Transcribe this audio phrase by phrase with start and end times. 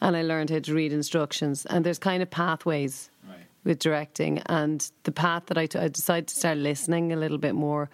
[0.00, 1.66] and I learned how to read instructions.
[1.66, 3.38] And there's kind of pathways Right.
[3.64, 7.88] with directing, and the path that I decided to start listening a little bit more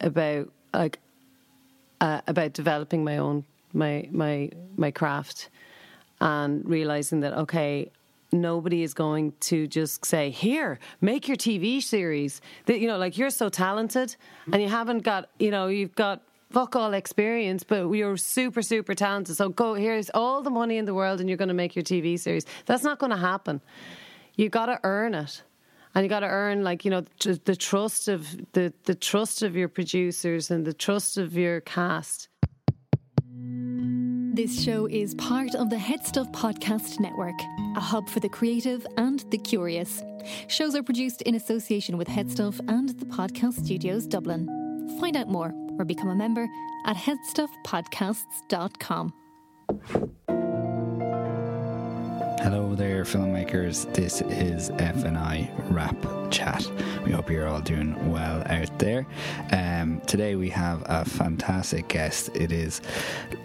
[0.00, 0.98] about like
[2.00, 5.48] uh, about developing my own my my my craft,
[6.20, 7.90] and realizing that okay.
[8.32, 13.16] Nobody is going to just say, "Here, make your TV series." That you know, like
[13.16, 14.16] you're so talented,
[14.52, 16.20] and you haven't got, you know, you've got
[16.54, 19.36] fuck all experience, but you're super, super talented.
[19.36, 21.82] So go, here's all the money in the world and you're going to make your
[21.82, 22.46] TV series.
[22.66, 23.60] That's not going to happen.
[24.36, 25.42] You got to earn it.
[25.96, 29.54] And you got to earn, like, you know, the, trust of the, the trust of
[29.54, 32.28] your producers and the trust of your cast.
[34.34, 37.38] This show is part of the HeadStuff Podcast Network,
[37.76, 40.02] a hub for the creative and the curious.
[40.48, 44.63] Shows are produced in association with HeadStuff and the Podcast Studios Dublin.
[45.00, 46.48] Find out more or become a member
[46.86, 49.12] at headstuffpodcasts.com.
[52.44, 53.90] Hello there, filmmakers.
[53.94, 55.96] This is F&I Rap
[56.30, 56.70] Chat.
[57.02, 59.06] We hope you're all doing well out there.
[59.50, 62.28] Um, today we have a fantastic guest.
[62.34, 62.82] It is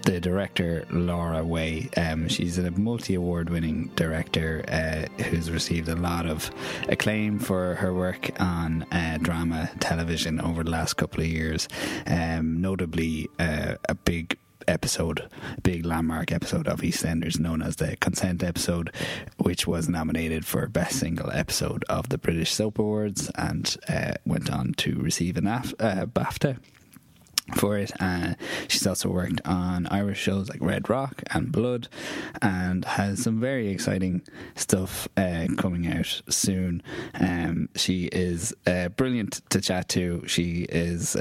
[0.04, 1.88] the director Laura Way.
[1.96, 6.52] Um, she's a multi-award winning director uh, who's received a lot of
[6.90, 11.70] acclaim for her work on uh, drama television over the last couple of years.
[12.06, 14.38] Um, notably, uh, a big
[14.70, 15.28] episode,
[15.64, 18.94] big landmark episode of EastEnders known as the Consent episode,
[19.38, 24.52] which was nominated for Best Single Episode of the British Soap Awards and uh, went
[24.52, 26.60] on to receive an AF- uh, BAFTA
[27.56, 27.92] for it.
[28.00, 28.36] Uh,
[28.68, 31.88] she's also worked on Irish shows like Red Rock and Blood,
[32.42, 34.22] and has some very exciting
[34.56, 36.84] stuff uh, coming out soon.
[37.16, 40.24] Um, she is uh, brilliant to chat to.
[40.28, 41.16] She is.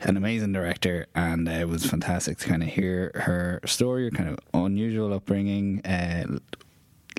[0.00, 4.10] An amazing director, and uh, it was fantastic to kind of hear her story, her
[4.10, 6.38] kind of unusual upbringing, uh,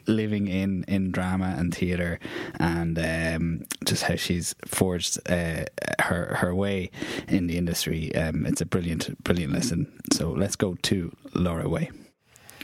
[0.08, 2.20] living in, in drama and theatre
[2.60, 5.66] and um, just how she's forged uh,
[6.00, 6.90] her her way
[7.28, 8.14] in the industry.
[8.16, 9.92] Um, it's a brilliant brilliant lesson.
[10.12, 11.92] So let's go to Laura Way.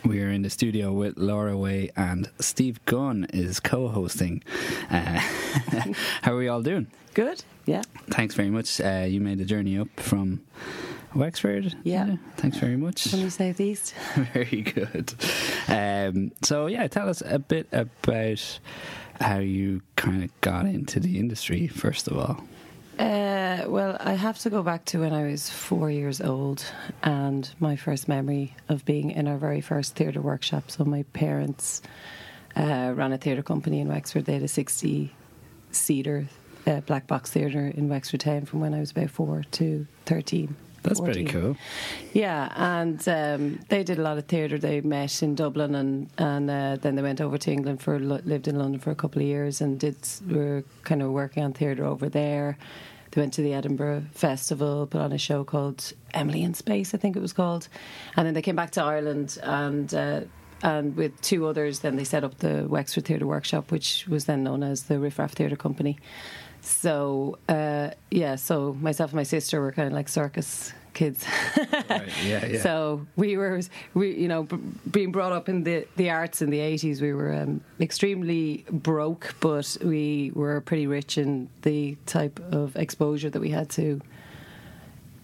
[0.03, 4.43] We are in the studio with Laura Way and Steve Gunn is co-hosting.
[4.89, 5.19] Uh,
[6.21, 6.87] how are we all doing?
[7.15, 7.45] Good?
[7.65, 7.81] Yeah.
[8.09, 8.79] Thanks very much.
[8.81, 10.41] Uh, you made the journey up from
[11.15, 11.73] Wexford.
[11.83, 12.17] Yeah.
[12.35, 13.07] Thanks very much.
[13.07, 13.95] From the southeast.
[14.33, 15.13] Very good.
[15.69, 18.59] Um, so yeah, tell us a bit about
[19.21, 22.43] how you kind of got into the industry first of all.
[22.99, 26.65] Uh, well, I have to go back to when I was four years old
[27.01, 30.69] and my first memory of being in our very first theatre workshop.
[30.69, 31.81] So, my parents
[32.57, 34.25] uh, ran a theatre company in Wexford.
[34.25, 35.13] They had a 60
[35.71, 36.27] seater
[36.65, 40.55] uh, black box theatre in Wexford Town from when I was about four to 13.
[40.87, 41.57] That's pretty cool.
[42.13, 44.57] Yeah, and um, they did a lot of theatre.
[44.57, 48.47] They met in Dublin, and and uh, then they went over to England for lived
[48.47, 49.97] in London for a couple of years, and did
[50.29, 52.57] were kind of working on theatre over there.
[53.11, 56.97] They went to the Edinburgh Festival, put on a show called Emily in Space, I
[56.97, 57.67] think it was called,
[58.15, 59.93] and then they came back to Ireland and.
[59.93, 60.21] Uh,
[60.63, 64.43] and with two others, then they set up the Wexford Theatre Workshop, which was then
[64.43, 65.99] known as the Riff Raff Theatre Company.
[66.65, 71.25] So uh, yeah, so myself and my sister were kind of like circus kids.
[71.89, 72.61] Right, yeah, yeah.
[72.61, 73.61] So we were,
[73.93, 74.57] we you know, b-
[74.89, 79.35] being brought up in the the arts in the eighties, we were um, extremely broke,
[79.41, 84.01] but we were pretty rich in the type of exposure that we had to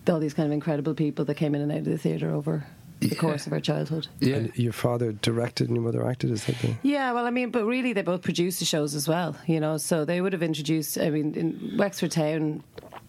[0.09, 2.66] all these kind of incredible people that came in and out of the theatre over
[3.01, 3.16] the Yeah.
[3.16, 4.07] course of our childhood.
[4.19, 4.35] Yeah.
[4.38, 6.75] And your father directed and your mother acted, is that the.
[6.84, 9.78] Yeah, well, I mean, but really, they both produced the shows as well, you know.
[9.78, 10.97] So they would have introduced.
[10.97, 12.63] I mean, in Wexford Town,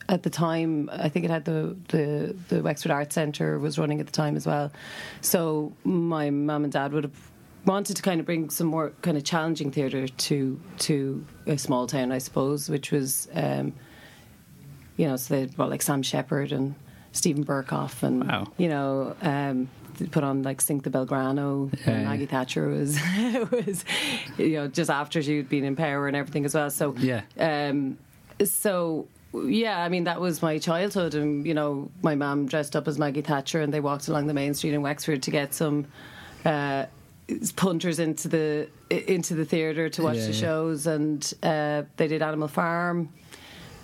[0.09, 4.01] at the time, I think it had the the, the Wexford Arts Centre was running
[4.01, 4.73] at the time as well.
[5.21, 7.31] So my mum and dad would have
[7.65, 11.87] wanted to kind of bring some more kind of challenging theatre to to a small
[11.87, 13.73] town, I suppose, which was, um,
[14.97, 16.75] you know, so they brought like Sam Shepard and
[17.13, 18.49] Steven Berkoff and Wow.
[18.59, 19.15] you know.
[19.23, 21.73] Um, they put on like Sink the Belgrano.
[21.87, 22.03] Yeah.
[22.05, 22.99] Maggie Thatcher was
[23.51, 23.85] was
[24.39, 26.71] you know just after she'd been in power and everything as well.
[26.71, 27.23] So Yeah.
[27.39, 27.99] um,
[28.45, 32.87] so yeah, I mean that was my childhood, and you know my mum dressed up
[32.89, 35.87] as Maggie Thatcher, and they walked along the main street in Wexford to get some.
[36.45, 36.87] Uh,
[37.57, 42.21] punters into the into the theatre to watch Yeah, the shows and uh, they did
[42.21, 43.09] Animal Farm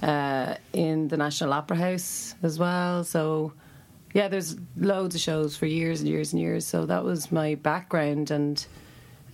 [0.03, 3.53] uh, in the National Opera House as well so
[4.19, 7.55] yeah there's loads of shows for years and years and years so that was my
[7.55, 8.67] background and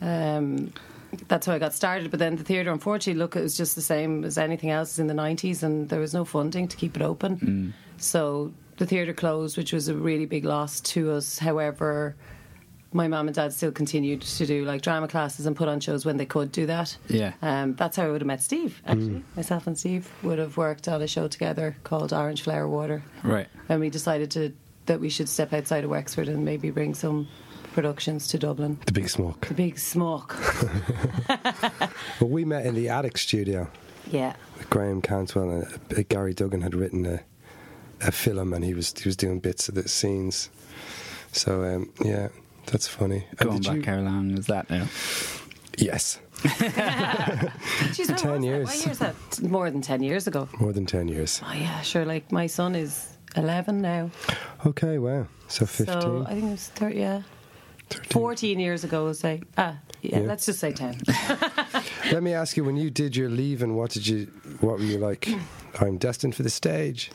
[0.01, 0.73] um,
[1.29, 2.11] that's how I got started.
[2.11, 5.07] But then the theatre, unfortunately, look, it was just the same as anything else in
[5.07, 7.73] the 90s, and there was no funding to keep it open.
[7.97, 11.39] So the theatre closed, which was a really big loss to us.
[11.39, 12.17] However,
[12.93, 16.05] my mum and dad still continued to do like drama classes and put on shows
[16.05, 16.97] when they could do that.
[17.09, 17.33] Yeah.
[17.43, 19.25] Um, that's how I would have met Steve, actually.
[19.37, 23.03] Myself and Steve would have worked on a show together called Orange Flower Water.
[23.23, 23.49] Right.
[23.69, 24.53] And we decided to
[24.87, 27.29] that we should step outside of Wexford and maybe bring some
[27.73, 28.79] productions to Dublin.
[28.87, 29.47] The big smoke.
[29.47, 30.37] The big smoke.
[32.21, 33.69] Well, we met in the attic studio
[34.11, 34.35] yeah.
[34.59, 35.65] with Graham Cantwell and
[35.99, 37.21] uh, Gary Duggan had written a,
[38.01, 40.49] a film and he was he was doing bits of the scenes.
[41.33, 42.29] So um, yeah,
[42.67, 43.27] that's funny.
[43.41, 44.87] And Going did back you- how long is that now?
[45.77, 48.43] Yes, Jeez, 10 was that?
[48.45, 48.87] years.
[48.87, 49.15] Is that?
[49.43, 50.49] More than 10 years ago.
[50.61, 51.41] more than ten years.
[51.45, 52.05] Oh, yeah, sure.
[52.05, 54.11] Like, my son is 11 now.
[54.67, 55.27] Okay, wow.
[55.49, 56.01] So fifteen.
[56.01, 57.23] So I think it was 30, yeah.
[57.91, 58.11] 13.
[58.11, 59.43] 14 years ago, we'll say.
[59.59, 60.27] Ah, yeah, Yeah.
[60.27, 61.03] let's just say 10.
[62.13, 64.27] Let me ask you: When you did your leaving, what did you?
[64.61, 65.29] What were you like?
[65.81, 67.11] I'm destined for the stage.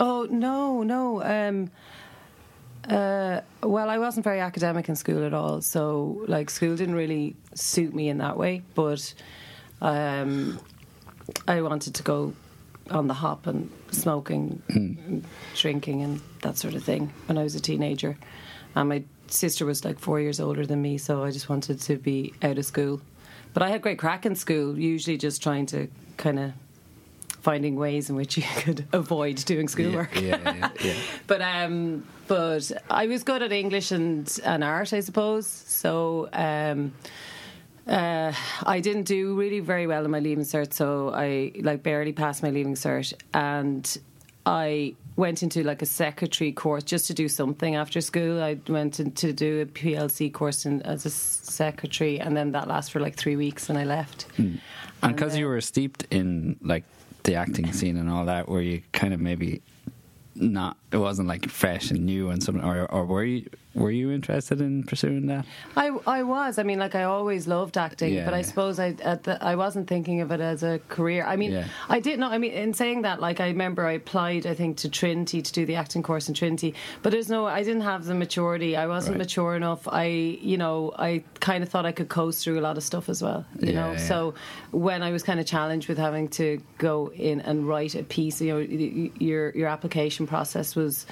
[0.00, 1.22] oh, no, no.
[1.22, 1.70] Um,
[2.88, 7.36] uh, well, I wasn't very academic in school at all, so like school didn't really
[7.54, 8.62] suit me in that way.
[8.74, 9.14] But
[9.80, 10.58] um,
[11.48, 12.32] I wanted to go
[12.90, 15.24] on the hop and smoking, and
[15.54, 18.16] drinking, and that sort of thing when I was a teenager.
[18.74, 21.96] And my sister was like four years older than me, so I just wanted to
[21.96, 23.00] be out of school.
[23.54, 26.52] But I had great crack in school, usually just trying to kind of
[27.40, 30.14] finding ways in which you could avoid doing schoolwork.
[30.14, 30.94] Yeah, yeah, yeah, yeah.
[31.26, 35.46] But um, but I was good at English and, and art, I suppose.
[35.46, 36.92] So um,
[37.86, 38.32] uh,
[38.64, 42.42] I didn't do really very well in my leaving cert, so I like barely passed
[42.42, 43.98] my leaving cert, and
[44.44, 48.42] I went into like a secretary course just to do something after school.
[48.42, 52.68] I went in to do a PLC course in, as a secretary, and then that
[52.68, 54.26] lasted for like three weeks, and I left.
[54.36, 54.60] And
[55.02, 56.84] because you uh, were steeped in like
[57.22, 59.62] the acting scene and all that, were you kind of maybe
[60.34, 60.76] not?
[60.92, 63.48] It wasn't like fresh and new and something, or, or were you?
[63.74, 65.44] Were you interested in pursuing that?
[65.76, 66.58] I, I was.
[66.58, 68.42] I mean, like I always loved acting, Yeah, but I yeah.
[68.44, 71.26] suppose I at the, I wasn't thinking of it as a career.
[71.26, 71.66] I mean, Yeah.
[71.90, 72.32] I did not.
[72.32, 75.52] I mean, in saying that, like I remember I applied, I think, to Trinity to
[75.52, 76.72] do the acting course in Trinity,
[77.02, 77.44] but there's no.
[77.46, 78.76] I didn't have the maturity.
[78.76, 79.24] I wasn't Right.
[79.26, 79.86] mature enough.
[79.88, 83.10] I, you know, I kind of thought I could coast through a lot of stuff
[83.10, 83.44] as well.
[83.60, 84.32] You know, so
[84.70, 88.40] when I was kind of challenged with having to go in and write a piece,
[88.40, 88.58] you know,
[89.18, 91.06] your your application process was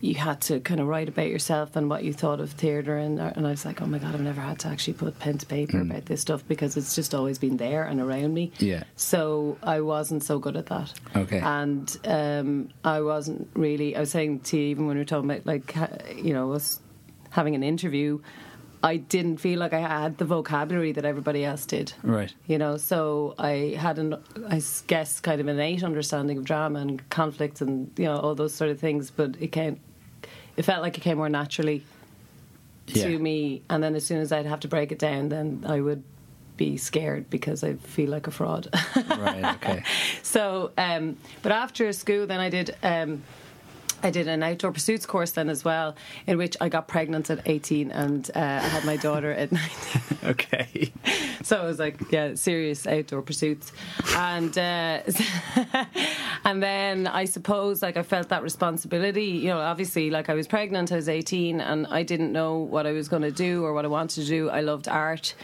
[0.00, 3.20] you had to kind of write about yourself and what you thought of theatre and
[3.20, 5.46] and I was like oh my god I've never had to actually put pen to
[5.46, 5.90] paper Mm.
[5.92, 8.82] about this stuff because it's just always been there and around me Yeah.
[8.96, 11.38] so I wasn't so good at that Okay.
[11.38, 15.30] and um, I wasn't really I was saying to you even when we were talking
[15.30, 15.72] about like
[16.16, 16.80] you know us
[17.30, 18.18] having an interview
[18.84, 22.34] I didn't feel like I had the vocabulary that everybody else did Right.
[22.46, 24.16] you know so i had an
[24.48, 28.52] i guess kind of innate understanding of drama and conflict and you know all those
[28.54, 29.78] sort of things but it came
[30.56, 31.84] it felt like it came more naturally
[32.88, 33.04] Yeah.
[33.04, 35.80] to me and then as soon as i'd have to break it down then i
[35.80, 36.02] would
[36.56, 39.44] be scared because i feel like a fraud Right.
[39.56, 39.82] Okay.
[40.22, 43.22] so um but after school then i did um
[44.02, 45.94] I did an outdoor pursuits course then as well,
[46.26, 50.18] in which I got pregnant at 18 and uh, I had my daughter at 19.
[50.24, 50.92] okay.
[51.42, 53.72] So it was like, yeah, serious outdoor pursuits,
[54.14, 55.00] and uh,
[56.44, 59.24] and then I suppose like I felt that responsibility.
[59.24, 62.86] You know, obviously, like I was pregnant, I was eighteen, and I didn't know what
[62.86, 64.50] I was going to do or what I wanted to do.
[64.50, 65.34] I loved art.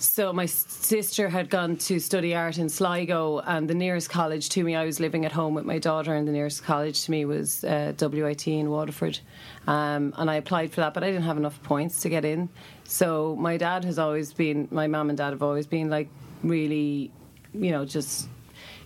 [0.00, 4.64] So my sister had gone to study art in Sligo, and the nearest college to
[4.64, 7.26] me, I was living at home with my daughter, and the nearest college to me
[7.26, 9.20] was uh, WIT in Waterford,
[9.66, 12.48] um, and I applied for that, but I didn't have enough points to get in.
[12.84, 16.08] So my dad has always been, my mum and dad have always been like
[16.42, 17.12] really,
[17.52, 18.26] you know, just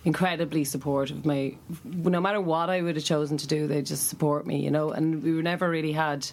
[0.03, 1.25] incredibly supportive.
[1.25, 1.55] My
[1.85, 4.91] no matter what I would have chosen to do, they just support me, you know,
[4.91, 6.27] and we never really had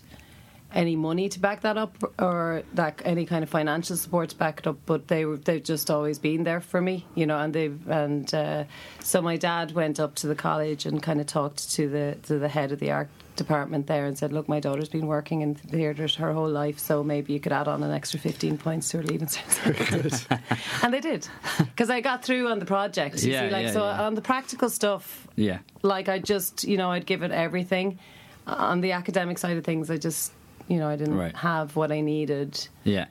[0.75, 4.61] any money to back that up or that any kind of financial support to back
[4.61, 7.53] it up but they were they've just always been there for me you know and
[7.55, 8.65] they've and uh,
[9.01, 12.39] so my dad went up to the college and kind of talked to the to
[12.39, 15.55] the head of the art department there and said look my daughter's been working in
[15.55, 18.99] theatres her whole life so maybe you could add on an extra 15 points to
[18.99, 20.39] her leaving cert
[20.85, 21.27] and they did
[21.59, 24.03] because I got through on the project you Yeah, see like yeah, so yeah.
[24.05, 25.59] on the practical stuff Yeah.
[25.83, 27.99] like I just, you know, I'd give it everything.
[28.47, 30.33] On the academic side of things, I just,
[30.69, 31.35] you know, I didn't Right.
[31.37, 33.07] have what I needed, Yeah.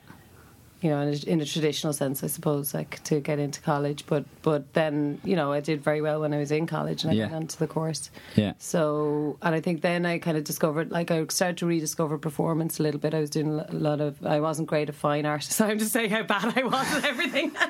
[0.81, 4.05] you know, in a, in a traditional sense, I suppose, like to get into college.
[4.07, 7.11] But but then, you know, I did very well when I was in college and
[7.11, 7.23] I Yeah.
[7.25, 8.09] went on to the course.
[8.35, 8.53] Yeah.
[8.57, 12.79] So, and I think then I kind of discovered, like, I started to rediscover performance
[12.79, 13.13] a little bit.
[13.13, 15.91] I was doing a lot of, I wasn't great at fine art, so I'm just
[15.93, 17.51] saying how bad I was at everything.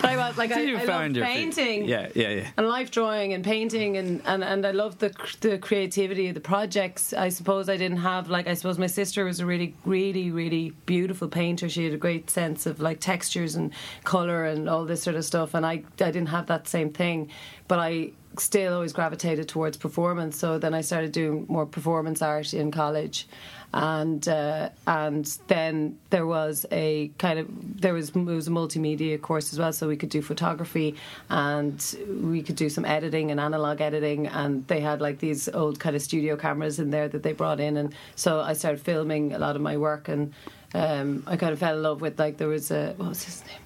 [0.00, 1.84] but I was like, So I, you I found love painting.
[1.84, 2.50] Yeah, yeah, yeah.
[2.56, 6.40] and life drawing and painting and, and, and I love the the creativity of the
[6.40, 7.12] projects.
[7.12, 10.70] I suppose I didn't have like I suppose my sister was a really really really
[10.86, 11.68] beautiful painter.
[11.68, 13.72] She had a great sense of like textures and
[14.04, 17.30] color and all this sort of stuff, and I I didn't have that same thing,
[17.68, 20.38] but I still always gravitated towards performance.
[20.38, 23.26] So then I started doing more performance art in college.
[23.74, 27.46] And uh, and then there was a kind of
[27.80, 30.94] there was was a multimedia course as well, so we could do photography
[31.30, 35.80] and we could do some editing and analog editing, and they had like these old
[35.80, 39.32] kind of studio cameras in there that they brought in, and so I started filming
[39.32, 40.34] a lot of my work, and
[40.74, 43.42] um, I kind of fell in love with like there was a what was his
[43.46, 43.62] name?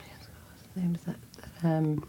[0.75, 1.17] What name is that?
[1.65, 2.07] Um,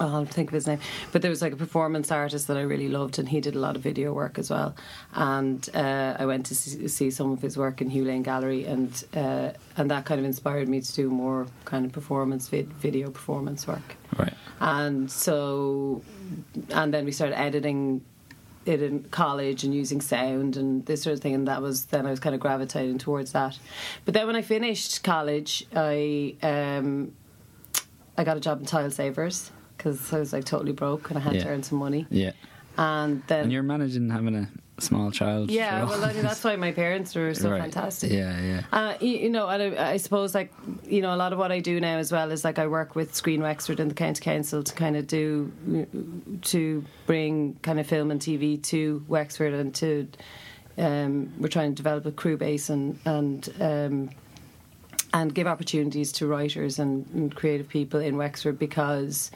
[0.00, 0.80] I'll think of his name.
[1.12, 3.58] But there was like a performance artist that I really loved, and he did a
[3.58, 4.74] lot of video work as well.
[5.12, 8.64] And uh, I went to see, see some of his work in Hugh Lane Gallery,
[8.64, 12.72] and uh, and that kind of inspired me to do more kind of performance vid-
[12.74, 13.96] video performance work.
[14.18, 14.34] Right.
[14.60, 16.02] And so,
[16.70, 18.02] and then we started editing
[18.64, 22.06] it in college and using sound and this sort of thing and that was then
[22.06, 23.58] I was kind of gravitating towards that
[24.04, 27.12] but then when I finished college I um,
[28.16, 29.50] I got a job in Tile Savers
[29.82, 31.44] because I was like totally broke and I had Yeah.
[31.44, 32.32] to earn some money Yeah.
[32.78, 34.48] and then And you're managing having a
[34.80, 35.50] small child.
[35.50, 37.60] yeah well I mean, that's why my parents were so Right.
[37.60, 38.62] fantastic Yeah, yeah.
[38.72, 40.52] uh, you, you know, and I, I suppose like
[40.88, 42.94] you know, a lot of what I do now as well is like I work
[42.96, 45.52] with Screen Wexford and the County Council to kind of do
[46.42, 50.08] to bring kind of film and TV to Wexford and to
[50.78, 54.10] um, we're trying to develop a crew base and and um,
[55.14, 59.30] and give opportunities to writers and, and creative people in Wexford because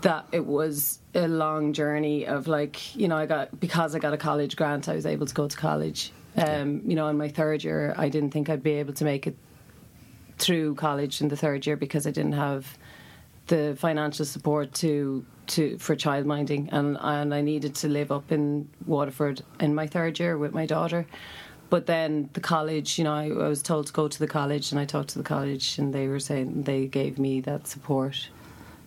[0.00, 4.14] that it was a long journey of like you know I got because I got
[4.14, 6.12] a college grant I was able to go to college.
[6.36, 9.26] Um, you know in my third year I didn't think I'd be able to make
[9.26, 9.36] it
[10.38, 12.76] through college in the third year because I didn't have
[13.46, 16.70] the financial support to to for childminding.
[16.72, 20.66] And and I needed to live up in Waterford in my third year with my
[20.66, 21.06] daughter.
[21.68, 24.72] But then the college you know I, I was told to go to the college
[24.72, 28.28] and I talked to the college and they were saying they gave me that support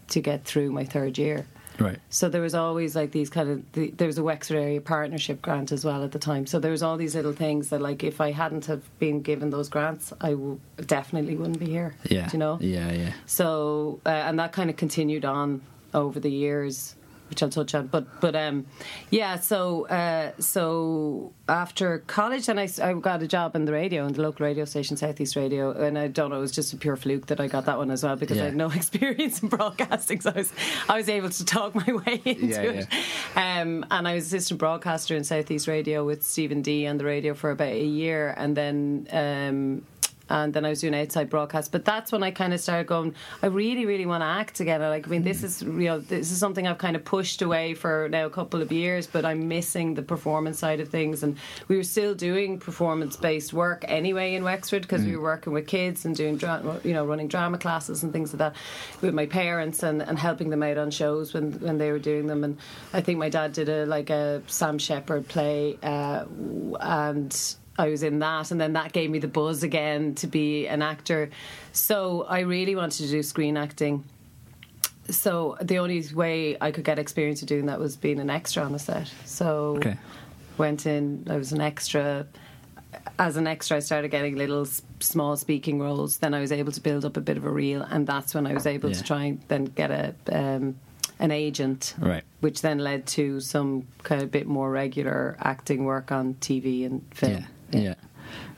[0.10, 1.46] to get through my third year
[1.80, 2.00] Right.
[2.10, 5.44] so there was always like these kind of the, there was a Wexford area partnership
[5.44, 6.48] grant as well at the time.
[6.48, 9.52] So there was all these little things that like if I hadn't have been given
[9.52, 11.94] those grants, I w- definitely wouldn't be here.
[12.10, 12.30] Yeah.
[12.30, 12.58] Do you know.
[12.60, 13.14] Yeah, yeah.
[13.28, 15.62] So uh, and that kind of continued on
[15.94, 16.96] over the years,
[17.30, 17.88] which I'll touch on.
[17.88, 18.66] But but um,
[19.10, 19.38] yeah.
[19.40, 24.22] So uh, so after college, then I got a job in the radio in the
[24.22, 27.28] local radio station, Southeast Radio, and I don't know, it was just a pure fluke
[27.28, 28.44] that I got that one as well because Yeah.
[28.44, 30.52] I had no experience in broadcasting, so I was
[30.90, 32.88] I was able to talk my way into Yeah, it.
[33.36, 37.34] Um, and I was assistant broadcaster in Southeast Radio with Stephen D on the radio
[37.34, 39.08] for about a year, and then.
[39.12, 39.86] Um,
[40.30, 41.72] and then I was doing outside broadcast.
[41.72, 43.16] But that's when I kind of started going.
[43.42, 44.82] I really, really want to act again.
[44.82, 47.74] Like, I mean, this is you know, this is something I've kind of pushed away
[47.74, 49.08] for now a couple of years.
[49.08, 53.54] But I'm missing the performance side of things, and we were still doing performance based
[53.54, 57.06] work anyway in Wexford because we were working with kids and doing, dra- you know,
[57.06, 58.56] running drama classes and things like that
[59.02, 62.28] with my parents and, and helping them out on shows when when they were doing
[62.28, 62.44] them.
[62.44, 62.58] And
[62.94, 66.26] I think my dad did a like a Sam Shepard play, uh,
[66.80, 67.56] and.
[67.78, 70.82] I was in that, and then that gave me the buzz again to be an
[70.82, 71.30] actor.
[71.72, 74.04] So I really wanted to do screen acting.
[75.10, 78.64] So the only way I could get experience of doing that was being an extra
[78.64, 79.12] on a set.
[79.26, 79.96] So Okay.
[80.58, 81.26] went in.
[81.30, 82.26] I was an extra.
[83.20, 84.68] As an extra, I started getting little
[85.00, 86.18] small speaking roles.
[86.18, 88.48] Then I was able to build up a bit of a reel, and that's when
[88.48, 88.96] I was able Yeah.
[88.98, 90.76] to try and then get a um,
[91.20, 92.24] an agent Right.
[92.42, 97.02] which then led to some kind of bit more regular acting work on TV and
[97.12, 97.32] film.
[97.34, 97.46] Yeah.
[97.72, 97.96] Yeah.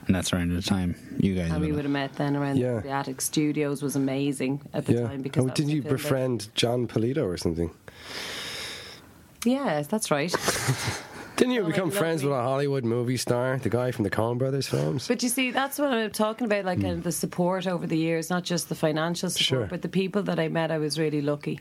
[0.06, 2.56] And that's around the time you guys And we would would have met then around
[2.56, 2.80] Yeah.
[2.80, 5.06] the Attic Studios was amazing at the yeah.
[5.06, 7.68] time because oh, that did was you the film befriend Jon Polito or something?
[7.68, 10.34] bit- Yeah, that's right.
[11.36, 12.44] Didn't you Oh, become like, friends with lovely.
[12.44, 15.08] a Hollywood movie star, the guy from the Coen Brothers films?
[15.08, 17.96] But you see, that's what I'm talking about, like kind of the support over the
[17.96, 19.66] years, not just the financial support, Sure.
[19.66, 20.70] but the people that I met.
[20.70, 21.58] I was really lucky,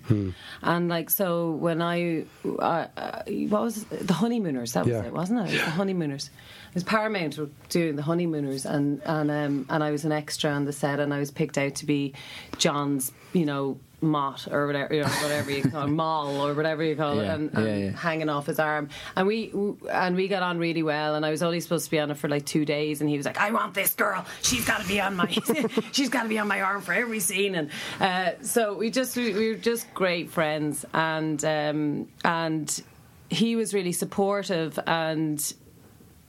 [0.64, 4.06] and like so when I, uh, uh, what was it?
[4.06, 4.74] the honeymooners?
[4.74, 5.06] That was Yeah.
[5.06, 5.54] it, wasn't it?
[5.54, 6.30] It was the honeymooners.
[6.70, 10.52] It was Paramount were doing the honeymooners, and and um, and I was an extra
[10.52, 12.14] on the set, and I was picked out to be
[12.58, 13.80] Jon's, you know.
[14.02, 17.34] Mott or whatever, you know, whatever you call it, mall or whatever you call Yeah,
[17.34, 17.92] it, and, yeah, yeah.
[17.92, 18.88] hanging off his arm.
[19.18, 19.52] And we
[19.92, 21.16] and we got on really well.
[21.16, 23.02] And I was only supposed to be on it for like two days.
[23.02, 24.26] And he was like, "I want this girl.
[24.42, 25.28] She's got to be on my.
[25.92, 29.18] she's got to be on my arm for every scene." And uh, so we just
[29.18, 30.86] we, we were just great friends.
[30.94, 32.82] And um, and
[33.30, 35.54] he was really supportive and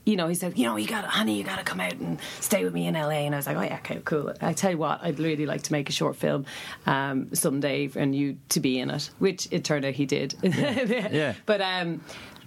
[0.05, 2.19] you know, he said, you know, you got, honey, you got to come out and
[2.39, 3.09] stay with me in LA.
[3.09, 4.33] And I was like, oh yeah, okay, cool.
[4.41, 6.45] I tell you what, I'd really like to make a short film
[6.87, 10.35] um, someday and you to be in it, which it turned out he did.
[10.61, 11.07] Yeah.
[11.11, 11.33] yeah.
[11.45, 12.01] But um,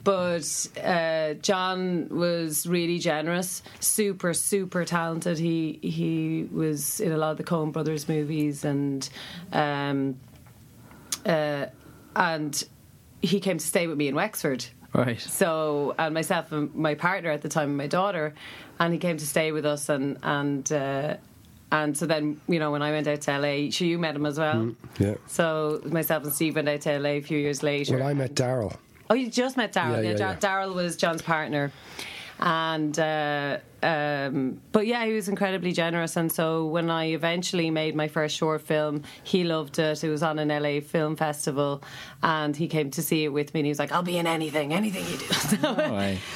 [0.04, 5.38] but uh, Jon was really generous, super super talented.
[5.38, 9.08] He he was in a lot of the Coen Brothers movies and
[9.52, 10.16] um,
[11.25, 11.66] uh,
[12.14, 12.64] and
[13.23, 14.66] he came to stay with me in Wexford.
[14.94, 15.20] Right.
[15.20, 18.32] So, and myself and my partner at the time, and my daughter,
[18.78, 21.16] and he came to stay with us, and and uh,
[21.72, 24.24] and so then you know when I went out to LA, sure you met him
[24.24, 24.74] as well.
[24.98, 25.14] Yeah.
[25.26, 27.98] So myself and Steve went out to LA a few years later.
[27.98, 28.76] Well, I met Daryl.
[29.10, 29.96] Oh, you just met Daryl.
[29.96, 30.36] Yeah, Yeah, yeah, yeah.
[30.36, 31.72] Daryl was Jon's partner,
[32.40, 36.16] and uh, um, but yeah, he was incredibly generous.
[36.16, 40.02] And so when I eventually made my first short film, he loved it.
[40.02, 41.82] It was on an LA film festival,
[42.22, 43.60] and he came to see it with me.
[43.60, 45.76] And he was like, "I'll be in anything, anything you do." So- but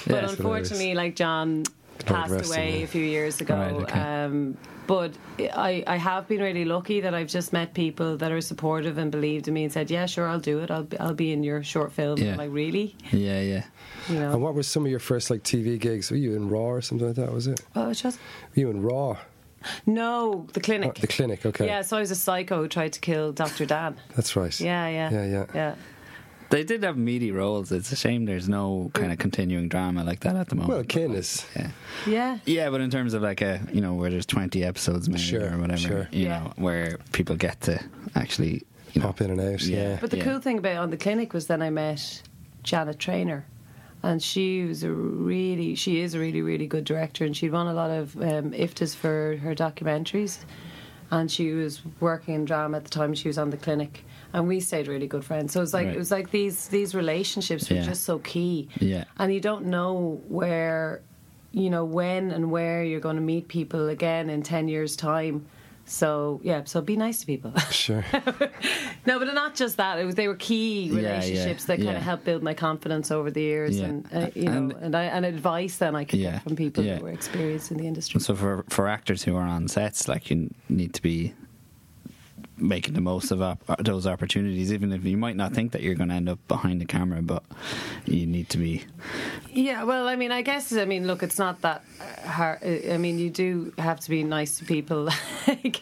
[0.05, 0.33] hilarious.
[0.33, 1.64] unfortunately, like Jon
[2.07, 3.57] passed away a few years ago.
[3.57, 4.00] Right, okay.
[4.00, 8.40] um, but I, I have been really lucky that I've just met people that are
[8.40, 10.71] supportive and believed in me and said, "Yeah, sure, I'll do it.
[10.71, 12.37] I'll be, I'll be in your short film." Yeah.
[12.37, 12.97] Like, really?
[13.12, 13.64] Yeah, yeah.
[14.09, 14.33] You know?
[14.33, 16.11] And what were some of your first like TV gigs?
[16.11, 17.33] Were you in Raw or something like that?
[17.33, 17.61] Was it?
[17.76, 18.19] Oh, it's just
[18.55, 19.19] Were you in Raw?
[19.87, 20.93] no the clinic.
[20.97, 21.45] Oh, the clinic.
[21.45, 21.67] Okay.
[21.67, 23.67] Yeah, so I was a psycho who tried to kill Dr.
[23.67, 23.97] Dan.
[24.14, 24.59] That's right.
[24.61, 25.47] Yeah, yeah, Yeah, yeah.
[25.55, 25.75] yeah.
[26.50, 27.71] They did have meaty roles.
[27.73, 30.75] It's a shame there's no kind of continuing drama like that at the moment.
[30.75, 31.45] Well, Ken is.
[31.55, 31.71] yeah.
[32.07, 32.38] Yeah.
[32.47, 35.52] Yeah, but in terms of like a you know where there's 20 episodes made Sure,
[35.55, 36.09] or whatever, sure.
[36.11, 36.38] you Yeah.
[36.45, 37.78] know where people get to
[38.14, 38.62] actually
[38.95, 39.61] you know Pop in and out.
[39.62, 39.76] Yeah.
[39.90, 39.99] Yeah.
[40.00, 40.25] But the Yeah.
[40.25, 42.23] cool thing about on the clinic was then I met
[42.62, 43.45] Janet Trainer.
[44.00, 47.67] And she was a really, she is a really, really good director, and she'd won
[47.67, 50.38] a lot of um, IFTAs for her documentaries.
[51.11, 53.15] And she was working in drama at the time.
[53.15, 55.53] She was on the clinic, and we stayed really good friends.
[55.55, 55.95] So it was like Right.
[55.95, 57.83] it was like these these relationships were Yeah.
[57.87, 58.69] just so key.
[58.79, 59.05] Yeah.
[59.19, 61.00] And you don't know where,
[61.53, 65.47] you know, when and where you're going to meet people again in ten years' time.
[65.90, 67.52] So yeah, so be nice to people.
[67.71, 68.04] Sure.
[69.07, 69.99] No, but not just that.
[69.99, 71.97] It was they were key Yeah, yeah, relationships that kind yeah.
[71.97, 73.87] of helped build my confidence over the years, Yeah.
[73.87, 76.57] and uh, you know, And- and, I, and advice then I could Yeah, get from
[76.57, 76.99] people yeah.
[76.99, 78.21] who were experienced in the industry.
[78.21, 81.33] So for for actors who are on sets, like you need to be
[82.61, 85.94] making the most of op- those opportunities, even if you might not think that you're
[85.94, 87.42] going to end up behind the camera, but
[88.05, 88.85] you need to be.
[89.53, 92.59] Yeah, well, I mean, I guess I mean, look, it's not that uh, hard.
[92.64, 95.09] I mean, you do have to be nice to people.
[95.49, 95.81] like,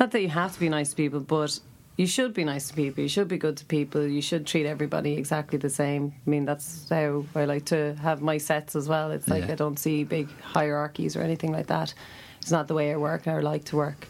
[0.00, 1.58] not that you have to be nice to people, but
[1.96, 3.02] you should be nice to people.
[3.02, 4.04] You should be good to people.
[4.04, 6.12] You should treat everybody exactly the same.
[6.26, 9.12] I mean, that's how I like to have my sets as well.
[9.12, 9.52] It's like Yeah.
[9.52, 11.94] I don't see big hierarchies or anything like that.
[12.40, 14.08] It's not the way I work or like to work.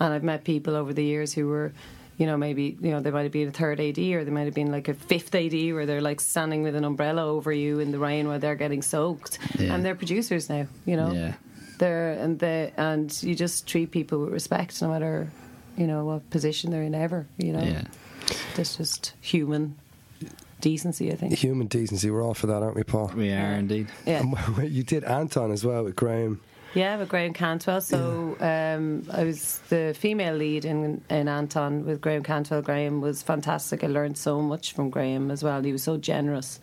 [0.00, 1.72] And I've met people over the years who were
[2.18, 4.44] you know, maybe you know they might have been a third AD or they might
[4.46, 7.78] have been like a fifth AD where they're like standing with an umbrella over you
[7.78, 9.74] in the rain while they're getting soaked, Yeah.
[9.74, 10.66] and they're producers now.
[10.86, 11.34] You know, Yeah.
[11.78, 15.28] they're and they and you just treat people with respect no matter
[15.76, 17.26] you know what position they're in ever.
[17.36, 17.82] You know, Yeah.
[18.54, 19.74] that's just human
[20.62, 21.12] decency.
[21.12, 21.34] I think.
[21.34, 22.10] Human decency.
[22.10, 23.12] We're all for that, aren't we, Paul?
[23.14, 23.88] We are indeed.
[24.06, 24.22] Yeah.
[24.22, 26.40] And you did Anton as well with Graham.
[26.74, 27.80] Yeah, with Graham Cantwell.
[27.80, 32.62] So um, I was the female lead in in Anton with Graham Cantwell.
[32.62, 33.82] Graham was fantastic.
[33.82, 35.62] I learned so much from Graham as well.
[35.62, 36.60] He was so generous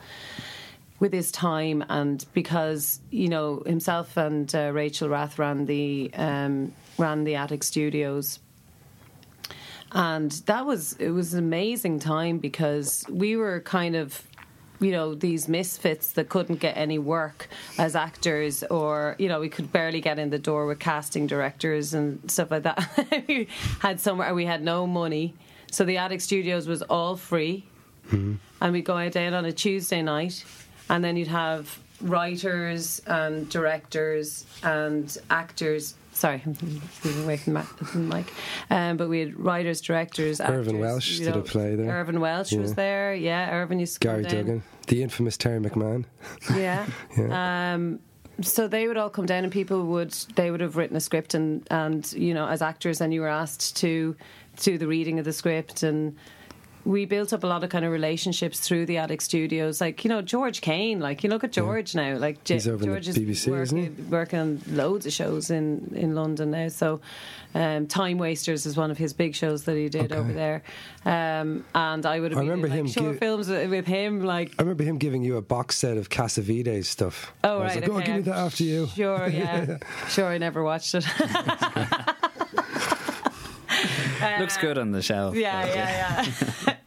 [0.99, 6.73] with his time, and because you know himself and uh, Rachel Rath ran the um,
[6.97, 8.39] ran the Attic Studios.
[9.95, 14.23] And that was it was an amazing time because we were kind of
[14.83, 19.49] you know these misfits that couldn't get any work as actors or you know we
[19.49, 22.79] could barely get in the door with casting directors and stuff like that.
[23.27, 23.47] We
[23.79, 25.33] had somewhere we had no money.
[25.71, 27.65] So the attic studios was all free.
[28.11, 28.39] And
[28.73, 30.43] we'd go out on a tuesday night
[30.89, 35.95] and then you'd have writers and directors and actors.
[36.13, 36.55] Sorry i'm
[37.03, 38.27] moving away from the ma- from the mic.
[38.69, 41.89] Um, but we had writers directors Irvine actors, Welsh you did a play there.
[41.91, 43.15] irvine welsh was there.
[43.15, 44.23] Yeah irvine used to Gary.
[44.23, 46.05] Duggan, the infamous Terry McMahon.
[46.55, 46.85] Yeah.
[47.17, 47.99] Um,
[48.41, 51.33] so they would all come down, and people would they would have written a script,
[51.33, 54.15] and and you know as actors, and you were asked to
[54.57, 56.15] do the reading of the script, and
[56.85, 59.79] we built up a lot of kind of relationships through the Attic Studios.
[59.79, 62.75] Like you know George Kane, like you look at George now, like J- He's over
[62.75, 64.01] in the George is BBC, working, isn't he?
[64.03, 66.67] working on loads of shows in in London now.
[66.67, 67.01] So.
[67.55, 70.15] Um, Time Wasters is one of his big shows that he did Okay.
[70.19, 70.63] over there,
[71.05, 74.63] um, and I would have I remember like, him short films with him, like I
[74.63, 77.31] remember him giving you a box set of Cassavetes stuff.
[77.43, 77.75] Oh, right.
[77.79, 78.87] like, oh, okay, give me that after you.
[78.87, 79.77] Sure, yeah.
[80.09, 81.05] sure, I never watched it.
[84.39, 85.35] Looks good on the shelf.
[85.35, 86.25] yeah, yeah,
[86.67, 86.75] yeah.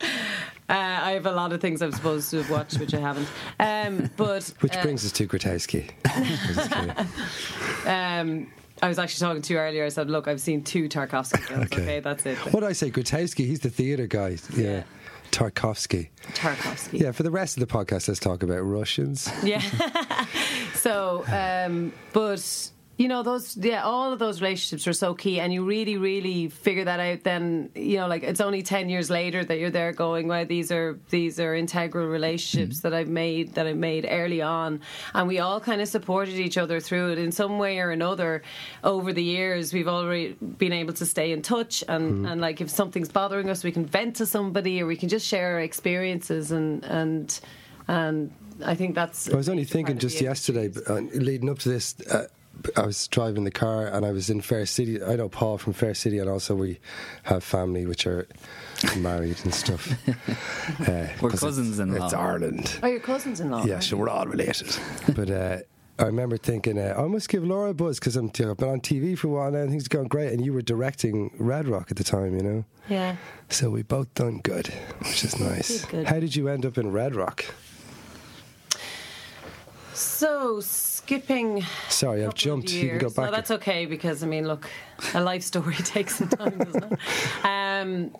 [0.69, 3.29] Uh, I have a lot of things I'm supposed to have watched which I haven't.
[3.61, 5.93] Um, but Which uh, brings us to Grotowski.
[7.87, 8.51] um,
[8.83, 9.85] I was actually talking to you earlier.
[9.85, 11.67] I said, "Look, I've seen two Tarkovsky films.
[11.67, 11.83] Okay.
[11.83, 12.91] Okay, that's it." what did I say?
[12.91, 14.39] Grotowski, he's the theatre guy.
[14.55, 14.63] Yeah.
[14.65, 14.83] Yeah.
[15.31, 16.09] Tarkovsky.
[16.35, 17.01] Tarkovsky.
[17.01, 19.31] Yeah, for the rest of the podcast, let's talk about Russians.
[19.43, 19.61] Yeah.
[20.75, 25.53] so, um, but you know, those yeah, all of those relationships are so key, and
[25.53, 27.25] you really, really figure that out.
[27.25, 30.73] Then you know, like it's only ten years later that you're there going, "Wow, these
[30.73, 34.81] are these are integral relationships that I've made that I made early on,"
[35.13, 38.43] and we all kind of supported each other through it in some way or another.
[38.83, 42.71] Over the years, we've already been able to stay in touch, and and like if
[42.71, 46.51] something's bothering us, we can vent to somebody, or we can just share our experiences,
[46.51, 47.41] and and
[47.89, 48.33] and.
[48.65, 49.31] I think that's.
[49.31, 50.97] I was only thinking just yesterday, industry.
[50.97, 52.25] uh, leading up to this, uh,
[52.77, 55.03] I was driving the car and I was in Fair City.
[55.03, 56.79] I know Paul from Fair City, and also we
[57.25, 58.27] have family which are
[58.97, 59.93] married and stuff.
[60.87, 61.95] Uh, we're cousins-in-law.
[61.97, 62.79] It's, it's Ireland.
[62.83, 63.65] Oh, your cousins-in-law.
[63.65, 64.77] Yeah, so we're all related.
[65.15, 65.59] but uh,
[65.99, 69.17] I remember thinking, uh, I must give Laura a buzz because I've been on TV
[69.17, 70.33] for a while now and things are going great.
[70.33, 72.65] And you were directing Red Rock at the time, you know?
[72.89, 73.17] Yeah.
[73.49, 74.67] So we both done good,
[74.99, 75.85] which is nice.
[75.87, 76.07] Good.
[76.09, 77.47] How did you end up in Red Rock?
[79.95, 80.61] So
[81.07, 81.65] skipping.
[81.89, 82.73] Sorry, I've couple of jumped.
[82.73, 83.27] You can go back.
[83.27, 84.69] No, that's okay because I mean, look,
[85.15, 86.99] a life story takes some time, doesn't it?
[87.45, 88.11] Um,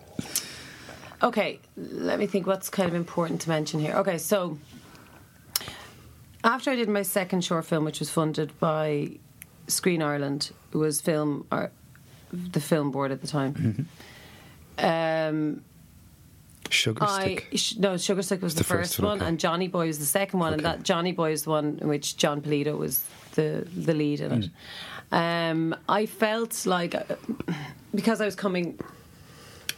[1.21, 2.47] okay, let me think.
[2.47, 3.93] What's kind of important to mention here?
[3.95, 4.57] Okay, so
[6.45, 9.09] after I did my second short film, which was funded by
[9.67, 11.71] Screen Ireland, it was film or
[12.31, 13.89] the film board at the time.
[14.77, 15.63] Um,
[16.73, 17.79] Sugar I stick.
[17.79, 19.27] no Sugar Stick was the, the first, first one, okay.
[19.27, 21.87] and Johnny Boy was the second one, and that Johnny Boy is the one in
[21.87, 23.03] which Jon Polito was
[23.35, 24.49] the the lead in it.
[25.11, 27.03] Um, I felt like uh,
[27.95, 28.79] because I was coming.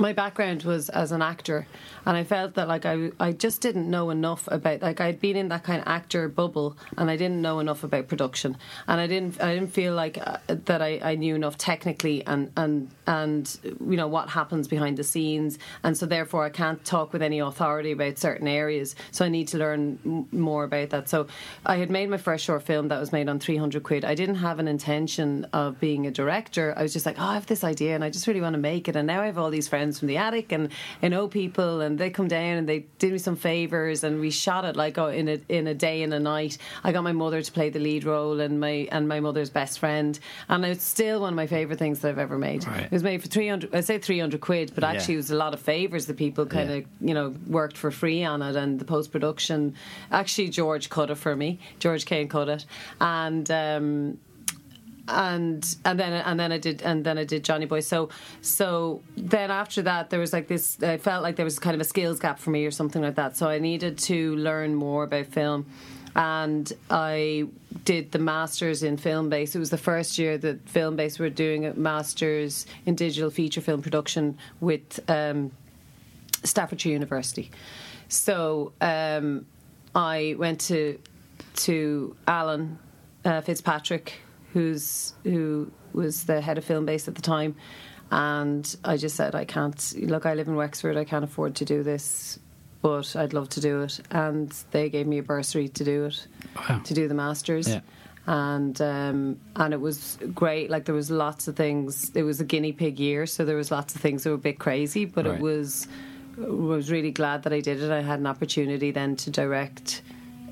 [0.02, 1.68] My background was as an actor,
[2.06, 5.36] and I felt that like I, I just didn't know enough about like I'd been
[5.36, 8.58] in that kind of actor bubble, and I didn't know enough about production,
[8.88, 12.52] and I didn't I didn't feel like uh, that I, I knew enough technically and
[12.58, 17.14] and and you know what happens behind the scenes, and so therefore I can't talk
[17.14, 18.96] with any authority about certain areas.
[19.12, 21.10] So I need to learn m- more about that.
[21.10, 21.28] So
[21.66, 24.06] I had made my first short film that was made on three hundred quid.
[24.06, 26.74] I didn't have an intention of being a director.
[26.76, 28.60] I was just like, oh, I have this idea, and I just really want to
[28.60, 28.96] make it.
[28.96, 30.70] And now I have all these friends from the attic, and
[31.04, 34.32] I know people, and they come down and they did me some favors, and we
[34.32, 36.58] shot it like oh, in a in a day and a night.
[36.84, 39.78] I got my mother to play the lead role, and my and my mother's best
[39.80, 42.66] friend, and it's still one of my favorite things that I've ever made.
[42.66, 42.86] Right.
[42.86, 43.76] It was made for three hundred.
[43.76, 44.92] I say three hundred quid, but Yeah.
[44.92, 46.84] actually it was a lot of favors that people kind of Yeah.
[47.02, 49.76] you know worked for free on it, and the post production.
[50.12, 51.60] Actually, George cut it for me.
[51.80, 52.66] George Kane cut it,
[53.00, 53.50] and.
[53.52, 54.18] Um,
[55.10, 57.82] and and then and then I did and then I did Johnny Boy.
[57.82, 58.10] So
[58.42, 60.82] so then after that there was like this.
[60.82, 63.16] I felt like there was kind of a skills gap for me or something like
[63.16, 63.38] that.
[63.38, 65.66] So I needed to learn more about film.
[66.16, 67.46] And I
[67.86, 69.56] did the masters in Filmbase.
[69.56, 73.82] It was the first year that Filmbase were doing a masters in digital feature film
[73.82, 75.52] production with um,
[76.44, 77.52] Staffordshire University.
[78.08, 79.46] So um,
[79.94, 81.00] I went to
[81.56, 82.80] to Alan
[83.26, 84.14] uh, Fitzpatrick,
[84.54, 87.56] who's who was the head of Filmbase at the time,
[88.12, 89.94] and I just said I can't.
[90.02, 90.98] Look, I live in Wexford.
[90.98, 92.40] I can't afford to do this,
[92.82, 94.00] but I'd love to do it.
[94.12, 96.82] And they gave me a bursary to do it, Wow.
[96.84, 97.82] to do the masters Yeah.
[98.28, 100.70] and um, and it was great.
[100.70, 102.12] Like there was lots of things.
[102.16, 104.40] It was a guinea pig year, so there was lots of things that were a
[104.40, 105.06] bit crazy.
[105.06, 105.36] But Right.
[105.36, 105.88] it was
[106.42, 107.92] I was really glad that I did it.
[107.92, 110.02] I had an opportunity then to direct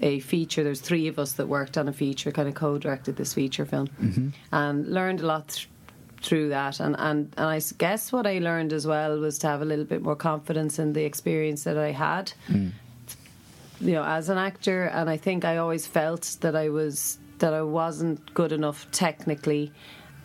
[0.01, 0.63] a feature.
[0.63, 3.87] There's three of us that worked on a feature, kind of co-directed this feature film,
[4.01, 4.29] Mm-hmm.
[4.51, 5.47] and learned a lot.
[5.49, 5.67] Th-
[6.19, 9.61] through that and, and and I guess what I learned as well was to have
[9.61, 12.71] a little bit more confidence in the experience that I had Mm.
[13.79, 17.53] you know, as an actor, and I think I always felt that I was that
[17.53, 19.71] I wasn't good enough technically,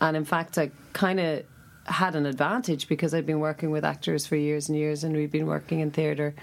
[0.00, 1.44] and in fact, I kind of
[1.84, 5.30] had an advantage because I'd been working with actors for years and years, and we'd
[5.30, 6.34] been working in theatre,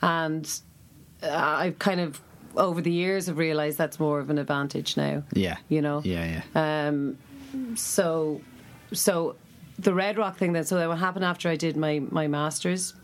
[0.00, 0.50] and
[1.22, 1.28] uh,
[1.64, 2.22] I've kind of
[2.56, 5.22] over the years have realised that's more of an advantage now.
[5.32, 5.56] Yeah.
[5.68, 6.02] you know.
[6.04, 6.88] Yeah, yeah.
[6.88, 7.18] Um,
[7.76, 8.40] so,
[8.92, 9.36] so
[9.78, 10.52] the Red Rock thing.
[10.52, 12.94] Then, so that what happened after I did my my masters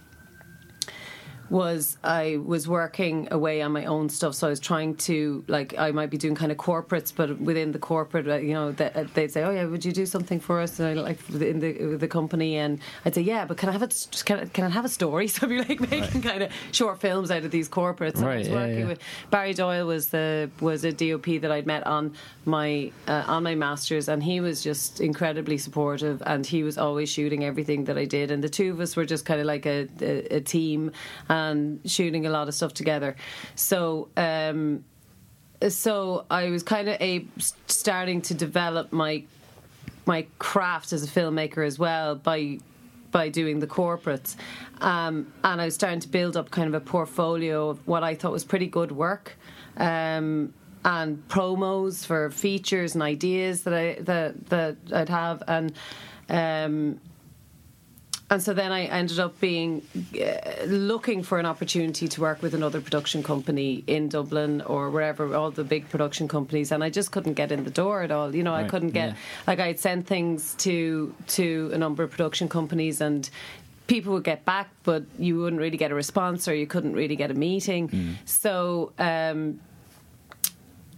[1.53, 4.35] was I was working away on my own stuff.
[4.35, 7.73] So I was trying to like I might be doing kind of corporates, but within
[7.73, 10.61] the corporate, uh, you know, uh, they'd say, "Oh yeah, would you do something for
[10.61, 13.73] us?" And I, like in the the company, and I'd say, "Yeah, but can I
[13.73, 13.95] have it?
[14.25, 17.01] Can I, can I have a story?" So I'd be like making kind of short
[17.01, 18.17] films out of these corporates.
[18.17, 18.87] And I Right, was yeah, working yeah.
[18.87, 22.15] with Barry Doyle was the was a DOP that I'd met on
[22.47, 27.09] my uh, on my masters, and he was just incredibly supportive, and he was always
[27.11, 29.67] shooting everything that I did, and the two of us were just kind of like
[29.67, 30.91] a, a, a team.
[31.51, 33.17] And shooting a lot of stuff together.
[33.55, 34.09] So.
[34.17, 34.85] Um,
[35.69, 37.25] so I was kind of a
[37.69, 39.23] starting to develop my
[40.07, 42.59] my craft as a filmmaker as well by
[43.11, 44.37] by doing the corporates,
[44.81, 48.15] um, and I was starting to build up kind of a portfolio of what I
[48.15, 49.37] thought was pretty good work.
[49.77, 55.73] Um, and promos for features and ideas that I that that I'd have and
[56.29, 57.01] um,
[58.33, 62.55] and so then I ended up being uh, looking for an opportunity to work with
[62.55, 67.13] another production company in Dublin or wherever, all the big production companies, and I just
[67.13, 68.35] couldn't get in the door at all.
[68.35, 69.17] You know, Right, I couldn't get yeah.
[69.47, 73.29] like I'd send things to to a number of production companies and.
[73.89, 77.17] People would get back, but you wouldn't really get a response, or you couldn't really
[77.17, 78.17] get a meeting.
[78.25, 79.61] So um,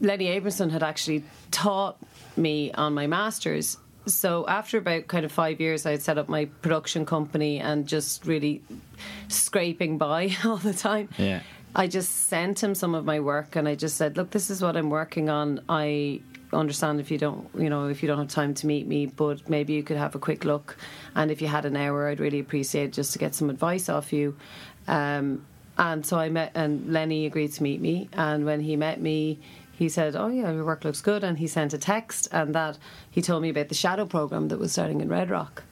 [0.00, 1.96] Lenny Abrahamson had actually taught
[2.36, 3.78] me on my masters.
[4.06, 7.86] So after about kind of five years, I had set up my production company and
[7.86, 8.62] just really
[9.28, 11.08] scraping by all the time.
[11.18, 11.40] Yeah.
[11.76, 14.62] I just sent him some of my work, and I just said, "Look, this is
[14.62, 15.60] what I'm working on.
[15.68, 16.20] I
[16.52, 19.48] understand if you don't, you know, if you don't have time to meet me, but
[19.48, 20.76] maybe you could have a quick look.
[21.16, 24.12] And if you had an hour, I'd really appreciate just to get some advice off
[24.12, 24.36] you."
[24.86, 25.44] Um,
[25.76, 28.08] and so I met, and Lenny agreed to meet me.
[28.12, 29.40] And when he met me,
[29.76, 32.78] he said, "Oh yeah, your work looks good." And he sent a text, and that
[33.10, 35.62] he told me about the shadow program that was starting in Red Rock.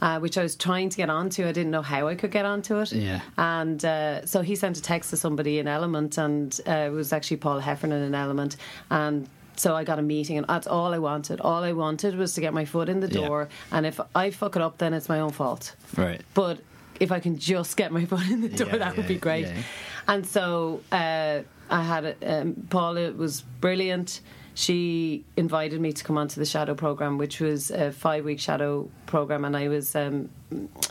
[0.00, 1.46] Uh, which I was trying to get onto.
[1.46, 2.90] I didn't know how I could get onto it.
[2.92, 3.20] Yeah.
[3.38, 7.12] And uh, so he sent a text to somebody in Element, and uh, it was
[7.12, 8.56] actually Paula Heffernan in Element.
[8.90, 11.40] And so I got a meeting, and that's all I wanted.
[11.40, 13.48] All I wanted was to get my foot in the door.
[13.48, 13.76] Yeah.
[13.76, 15.76] And if I fuck it up, then it's my own fault.
[15.96, 16.20] Right.
[16.34, 16.58] But
[16.98, 19.46] if I can just get my foot in the door, Yeah, that would be great.
[19.46, 19.62] yeah.
[20.08, 21.42] And so uh,
[21.72, 22.18] I had it.
[22.24, 24.20] Um, Paula was brilliant.
[24.54, 29.46] She invited me to come onto the shadow program, which was a five-week shadow program,
[29.46, 30.28] and I was um,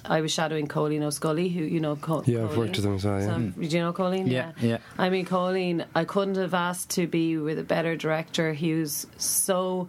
[0.04, 1.96] I was shadowing Colleen O'Scully, who you know.
[1.96, 3.28] Col- Yeah, I've worked with them as well, yeah.
[3.28, 4.26] So, Do you know Colleen?
[4.26, 4.80] Yeah, yeah.
[4.98, 8.54] I mean, Colleen, I couldn't have asked to be with a better director.
[8.54, 9.88] He was so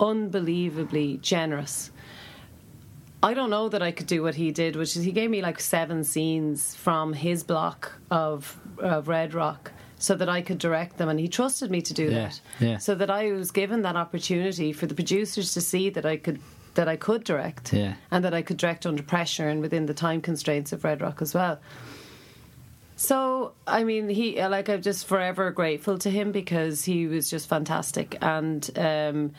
[0.00, 1.90] unbelievably generous.
[3.22, 5.42] I don't know that I could do what he did, which is he gave me
[5.42, 10.96] like seven scenes from his block of, of Red Rock so that I could direct
[10.96, 12.40] them, and he trusted me to do Yeah, that.
[12.58, 12.78] yeah.
[12.78, 16.40] So that I was given that opportunity for the producers to see that I could
[16.74, 17.94] that I could direct, Yeah.
[18.10, 21.20] and that I could direct under pressure and within the time constraints of Red Rock
[21.20, 21.58] as well.
[22.96, 27.48] So, I mean, he like I'm just forever grateful to him because he was just
[27.48, 29.32] fantastic, and um,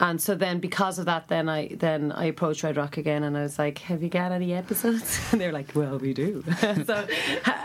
[0.00, 3.36] and so then because of that, then I then I approached Red Rock again, and
[3.36, 6.42] I was like, "Have you got any episodes?" And they're like, "Well, we do."
[6.86, 7.06] so,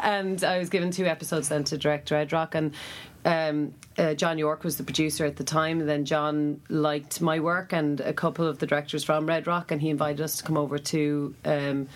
[0.03, 2.73] and I was given two episodes then to direct Red Rock, and
[3.25, 5.79] um, uh, John Yorke was the producer at the time.
[5.79, 9.71] And then John liked my work and a couple of the directors from Red Rock,
[9.71, 11.35] and he invited us to come over to.
[11.45, 11.87] Um,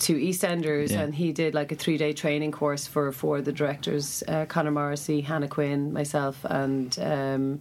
[0.00, 1.02] to EastEnders, Yeah.
[1.02, 4.46] and he did like a three day training course for four of the directors: uh,
[4.46, 7.60] Conor Morrissey, Hannah Quinn, myself, and um,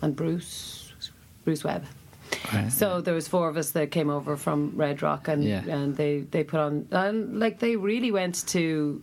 [0.00, 0.81] and Bruce
[1.44, 1.84] Bruce Webb.
[2.52, 2.70] Right.
[2.72, 5.62] So there was four of us that came over from Red Rock, and Yeah.
[5.66, 9.02] and they they put on and like they really went to,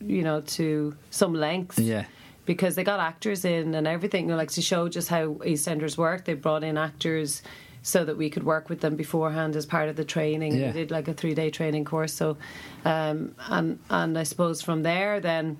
[0.00, 1.78] you know, to some lengths.
[1.78, 2.04] Yeah.
[2.44, 5.96] Because they got actors in and everything, you know, like to show just how EastEnders
[5.96, 6.24] work.
[6.24, 7.42] They brought in actors
[7.82, 10.56] so that we could work with them beforehand as part of the training.
[10.56, 10.68] Yeah.
[10.68, 12.12] We did like a three day training course.
[12.12, 12.36] So,
[12.84, 15.58] um, and and I suppose from there then.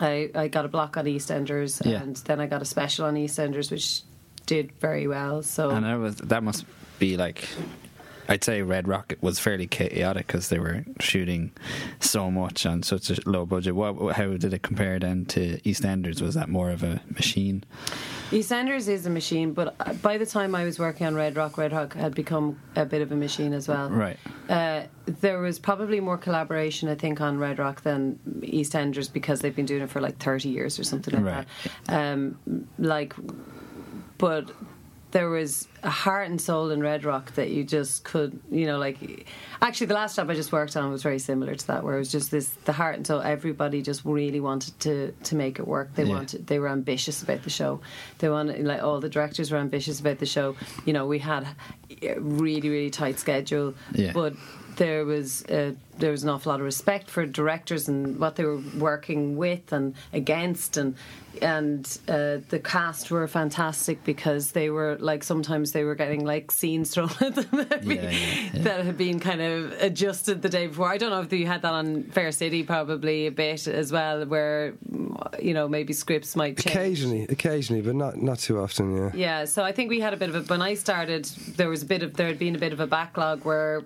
[0.00, 2.00] I, I got a block on EastEnders, Yeah.
[2.00, 4.02] and then I got a special on EastEnders, which
[4.48, 5.42] did very well.
[5.42, 6.64] So And that was that must
[6.98, 7.46] be like,
[8.30, 11.52] I'd say Red Rocket was fairly chaotic because they were shooting
[12.00, 13.74] so much on such a low budget.
[13.74, 16.20] What, how did it compare then to EastEnders?
[16.20, 17.62] Was that more of a machine?
[18.30, 21.56] EastEnders is a machine, but uh, by the time I was working on Red Rock,
[21.56, 23.88] Red Rock had become a bit of a machine as well.
[23.88, 24.18] Right.
[24.50, 29.56] Uh, there was probably more collaboration, I think, on Red Rock than EastEnders because they've
[29.56, 31.46] been doing it for like 30 years or something like Right.
[31.86, 32.12] that.
[32.12, 32.38] Um,
[32.78, 33.14] like,
[34.18, 34.50] but
[35.10, 38.76] there was a heart and soul in Red Rock that you just could, you know,
[38.76, 39.26] like.
[39.62, 41.98] Actually, the last job I just worked on was very similar to that, where it
[41.98, 43.22] was just this the heart and soul.
[43.22, 45.94] Everybody just really wanted to to make it work.
[45.94, 46.14] They Yeah.
[46.14, 47.80] wanted, they were ambitious about the show.
[48.18, 50.56] They wanted, like, all the directors were ambitious about the show.
[50.84, 51.46] You know, we had
[52.02, 54.12] a really, really tight schedule, Yeah.
[54.12, 54.34] but
[54.78, 58.44] there was uh, there was an awful lot of respect for directors and what they
[58.44, 60.94] were working with and against and
[61.42, 66.50] and uh, the cast were fantastic because they were like sometimes they were getting like
[66.50, 68.62] scenes thrown at them that, had been- Yeah, yeah, yeah.
[68.62, 70.88] that had been kind of adjusted the day before.
[70.88, 74.24] I don't know if you had that on Fair City probably a bit as well,
[74.26, 74.74] where
[75.40, 76.74] you know maybe scripts might change.
[76.76, 78.96] Occasionally, occasionally, but not not too often.
[78.96, 79.10] Yeah.
[79.14, 81.24] Yeah, so I think we had a bit of a when I started
[81.56, 83.84] there was a bit of there had been a bit of a backlog where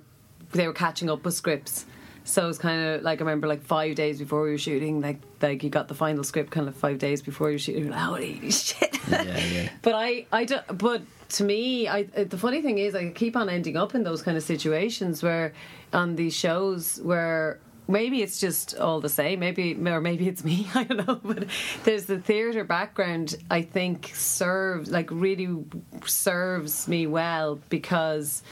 [0.53, 1.87] they were catching up with scripts
[2.25, 5.21] So it's kind of like I remember like five days before we were shooting, like
[5.41, 7.91] like you got the final script kind of five days before you were shooting.
[7.91, 8.97] Like, holy shit!
[9.11, 9.69] Yeah, yeah.
[9.83, 10.79] but I, I don't.
[10.79, 14.23] but to me, I the funny thing is I keep on ending up in those
[14.23, 15.53] kind of situations where
[15.93, 20.69] on these shows where maybe it's just all the same maybe or maybe it's me
[20.75, 21.45] i don't know but
[21.83, 25.65] there's the theatre background i think serves like really
[26.07, 28.45] serves me well because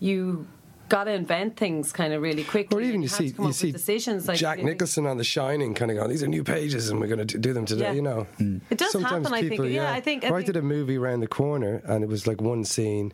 [0.00, 0.46] you
[0.92, 2.76] got to invent things kind of really quickly.
[2.76, 5.24] Or even and you see, to come you see decisions like Jack Nicholson on The
[5.24, 7.84] Shining, kind of going, "These are new pages, and we're going to do them today."
[7.86, 7.92] Yeah.
[7.92, 8.58] You know, hmm.
[8.68, 9.74] It does Sometimes happen, I people, think.
[9.74, 12.08] Yeah, I think- I Or I think- did a movie around the corner, and it
[12.08, 13.12] was like one scene.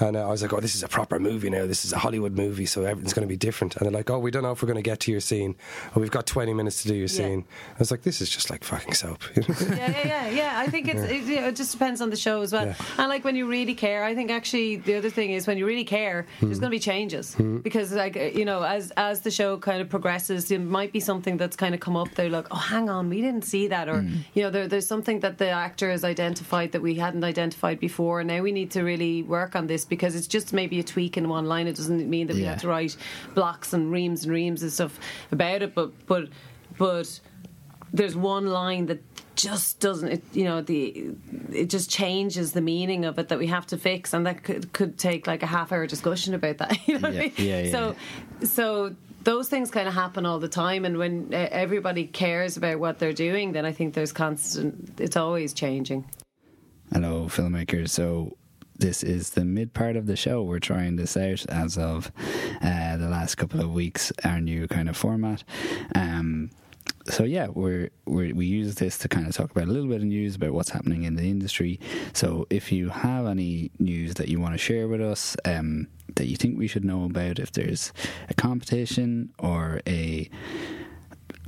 [0.00, 1.66] And uh, I was like, "Oh, this is a proper movie now.
[1.66, 4.18] This is a Hollywood movie, so everything's going to be different." And they're like, "Oh,
[4.18, 5.56] we don't know if we're going to get to your scene.
[5.94, 8.50] Oh, we've got 20 minutes to do your scene." I was like, "This is just
[8.50, 10.52] like fucking soap." yeah, yeah, yeah, yeah.
[10.58, 12.66] I think it's it, you know, it just depends on the show as well.
[12.66, 12.74] Yeah.
[12.98, 15.66] And like when you really care, I think actually the other thing is when you
[15.66, 16.46] really care, Hmm.
[16.46, 19.88] there's going to be changes because like you know as as the show kind of
[19.88, 22.10] progresses, there might be something that's kind of come up.
[22.14, 24.04] They're like, oh, hang on, we didn't see that, or
[24.34, 28.20] you know, there, there's something that the actor has identified that we hadn't identified before,
[28.20, 31.16] and now we need to really work on this because it's just maybe a tweak
[31.16, 31.66] in one line.
[31.66, 32.50] It doesn't mean that we Yeah.
[32.50, 32.96] have to write
[33.34, 34.98] blocks and reams and reams and stuff
[35.32, 36.28] about it, but but
[36.78, 37.20] but
[37.92, 39.02] there's one line that
[39.36, 41.10] just doesn't it, you know the
[41.52, 44.72] it just changes the meaning of it that we have to fix and that could
[44.72, 47.32] could take like a half hour discussion about that you know what I mean?
[47.36, 47.96] yeah, yeah, so
[48.46, 48.94] so
[49.24, 53.12] those things kind of happen all the time and when everybody cares about what they're
[53.12, 56.06] doing then I think there's constant it's always changing
[56.92, 57.90] Hello, filmmakers.
[57.90, 58.36] So
[58.78, 60.42] this is the mid part of the show.
[60.42, 62.12] We're trying this out as of
[62.62, 64.12] uh, the last couple of weeks.
[64.24, 65.44] Our new kind of format.
[65.94, 66.50] Um,
[67.08, 69.98] so yeah, we're, we're we use this to kind of talk about a little bit
[69.98, 71.78] of news about what's happening in the industry.
[72.12, 76.26] So if you have any news that you want to share with us, um, that
[76.26, 77.92] you think we should know about, if there's
[78.28, 80.28] a competition or a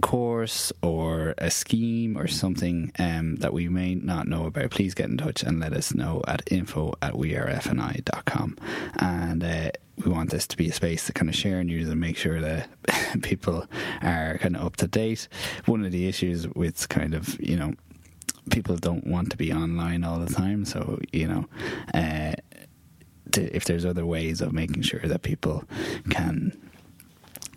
[0.01, 5.09] course or a scheme or something um, that we may not know about, please get
[5.11, 8.57] in touch and let us know at info at wearefni.com.
[8.99, 9.71] And uh,
[10.05, 12.41] we want this to be a space to kind of share news and make sure
[12.41, 12.69] that
[13.23, 13.67] people
[14.03, 15.29] are kind of up to date.
[15.67, 17.75] One of the issues with kind of, you know,
[18.51, 21.49] people don't want to be online all the time, so, you know,
[21.93, 22.33] uh,
[23.33, 25.65] to, if there's other ways of making sure that people
[26.11, 26.57] can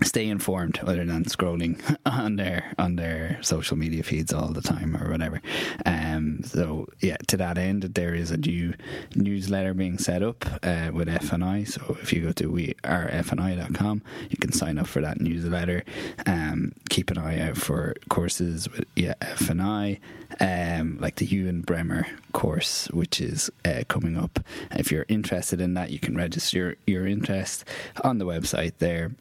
[0.04, 4.96] stay informed other than scrolling on their on their social media feeds all the time
[4.98, 5.42] or whatever.
[5.86, 8.74] Um, so yeah, to that end, there is a new
[9.16, 11.68] newsletter being set up uh, with FNI.
[11.68, 15.84] So if you go to wearefni.com, you can sign up for that newsletter.
[16.26, 20.00] Um, keep an eye out for courses with yeah, FNI,
[20.40, 24.40] um, like the Ewan Bremer course, which is uh, coming up.
[24.72, 27.66] If you're interested in that, you can register your interest
[28.04, 29.12] on the website there.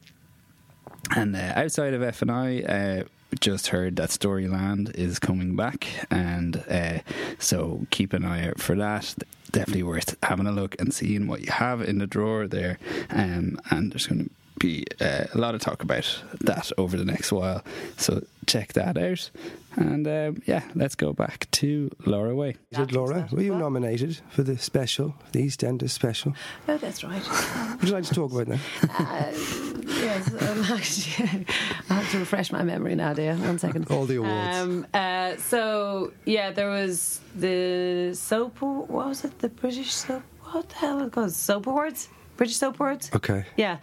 [1.14, 3.04] And uh, outside of FNI, uh,
[3.40, 6.98] just heard that Storyland is coming back, and uh,
[7.38, 9.14] so keep an eye out for that.
[9.50, 12.78] Definitely worth having a look and seeing what you have in the drawer there.
[13.10, 17.04] Um, and there's going to be uh, a lot of talk about that over the
[17.04, 17.64] next while.
[17.96, 19.30] So check that out.
[19.76, 22.56] And um, yeah, let's go back to Laura Way.
[22.72, 26.34] Did Laura, were you nominated for the special, the EastEnders special?
[26.68, 27.22] oh that's right
[27.80, 28.60] Would you like to talk about that?
[28.98, 31.46] uh, yes um, actually,
[31.88, 34.56] I have to refresh my memory now dear one second All the awards.
[34.56, 38.60] Um, uh, so yeah, there was the soap.
[38.60, 39.38] What was it?
[39.38, 40.22] The British soap.
[40.50, 41.32] What the hell it called?
[41.32, 42.08] Soap awards.
[42.36, 43.10] British soap awards.
[43.14, 43.44] Okay.
[43.56, 43.78] Yeah.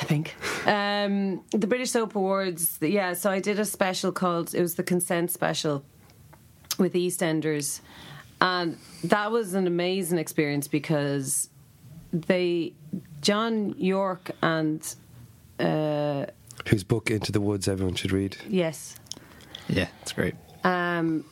[0.00, 0.34] I think
[0.66, 2.78] um, the British Soap Awards.
[2.80, 5.84] Yeah, so I did a special called it was the Consent Special
[6.78, 7.80] with EastEnders,
[8.40, 11.48] and that was an amazing experience because
[12.12, 12.72] they
[13.20, 14.82] John Yorke and
[15.60, 16.26] uh,
[16.68, 18.36] Whose book Into the Woods everyone should read.
[18.48, 18.96] yes
[19.68, 20.34] Yeah, it's great.
[20.64, 21.24] um,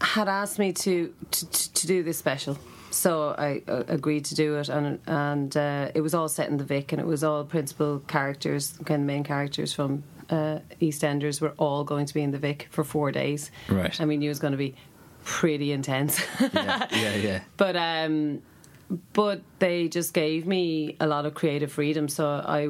[0.00, 2.58] had asked me to, to to do this special,
[2.94, 6.56] so I uh, agreed to do it, and and uh, it was all set in
[6.56, 11.40] the Vic, and it was all principal characters, kind of main characters from uh, EastEnders
[11.40, 13.50] were all going to be in the Vic for four days.
[13.68, 14.00] Right.
[14.00, 14.74] I mean, it was going to be
[15.24, 16.22] pretty intense.
[16.40, 17.40] Yeah, yeah, yeah.
[17.56, 18.42] But um,
[19.12, 22.68] but they just gave me a lot of creative freedom, so I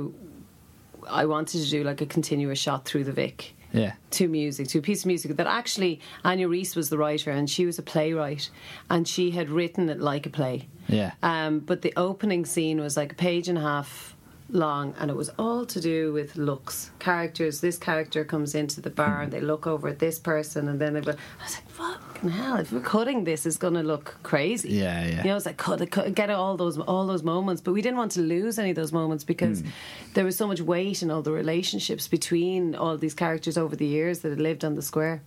[1.09, 3.95] I wanted to do like a continuous shot through the Vic Yeah.
[4.13, 7.51] to music, to a piece of music that actually Anya Reiss was the writer and
[7.51, 8.49] she was a playwright
[8.89, 10.69] and she had written it like a play.
[10.89, 11.13] Yeah.
[11.23, 14.14] Um, but the opening scene was like a page and a half
[14.51, 16.91] long and it was all to do with looks.
[16.99, 20.81] Characters, this character comes into the bar and they look over at this person and
[20.81, 23.75] then they go, I was like, fuck fucking hell, if we're cutting this, it's going
[23.75, 24.69] to look crazy.
[24.71, 25.19] Yeah, yeah.
[25.23, 27.97] You know, it's like cut, cut, get all those all those moments, but we didn't
[27.97, 29.69] want to lose any of those moments because Hmm.
[30.15, 33.87] there was so much weight in all the relationships between all these characters over the
[33.87, 35.23] years that had lived on the square.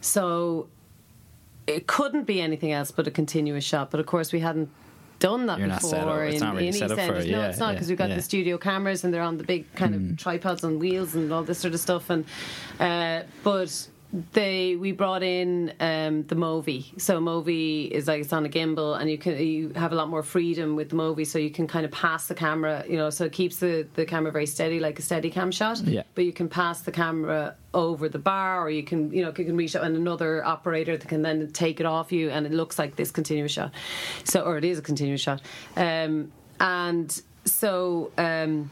[0.00, 0.68] So
[1.66, 3.90] it couldn't be anything else but a continuous shot.
[3.90, 4.68] But of course, we hadn't
[5.24, 7.58] done that You're before set up- it's in, really set up for No, yeah, it's
[7.58, 8.16] not yeah, because we've got yeah.
[8.16, 11.42] the studio cameras and they're on the big kind of tripods on wheels and all
[11.42, 12.10] this sort of stuff.
[12.10, 12.24] And
[12.78, 13.88] uh, but
[14.32, 17.00] they we brought in um, the Movi.
[17.00, 20.08] So Movi is like it's on a gimbal, and you can you have a lot
[20.08, 21.26] more freedom with the Movi.
[21.26, 24.06] So you can kind of pass the camera, you know, so it keeps the the
[24.06, 25.80] camera very steady, like a steady cam shot.
[25.80, 26.04] Yeah.
[26.14, 29.44] But you can pass the camera over the bar, or you can you know you
[29.44, 32.52] can reach out and another operator that can then take it off you, and it
[32.52, 33.72] looks like this continuous shot.
[34.22, 35.42] So or it is a continuous shot,
[35.76, 38.12] um, and so.
[38.16, 38.70] Um,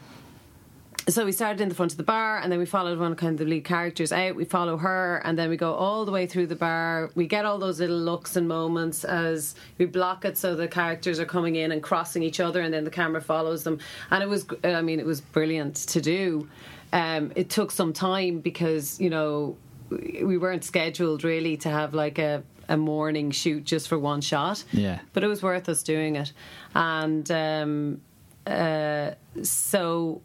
[1.07, 3.17] so we started in the front of the bar and then we followed one of
[3.17, 4.35] kind of the lead characters out.
[4.35, 7.09] We follow her and then we go all the way through the bar.
[7.15, 11.19] We get all those little looks and moments as we block it so the characters
[11.19, 13.79] are coming in and crossing each other and then the camera follows them.
[14.11, 16.47] And it was i mean it was brilliant to do.
[16.93, 19.57] Um, it took some time because you know
[19.89, 24.63] we weren't scheduled really to have like a a morning shoot just for one shot.
[24.71, 24.99] Yeah.
[25.11, 26.31] but it was worth us doing it.
[26.73, 28.01] And um,
[28.47, 30.21] uh, so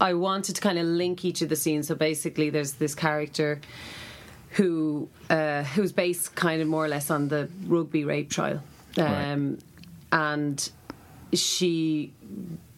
[0.00, 1.88] I wanted to kind of link each of the scenes.
[1.88, 3.60] So basically, there's this character
[4.50, 8.62] who uh, who's based kind of more or less on the rugby rape trial,
[8.98, 9.58] um,
[10.12, 10.70] and
[11.32, 12.12] she.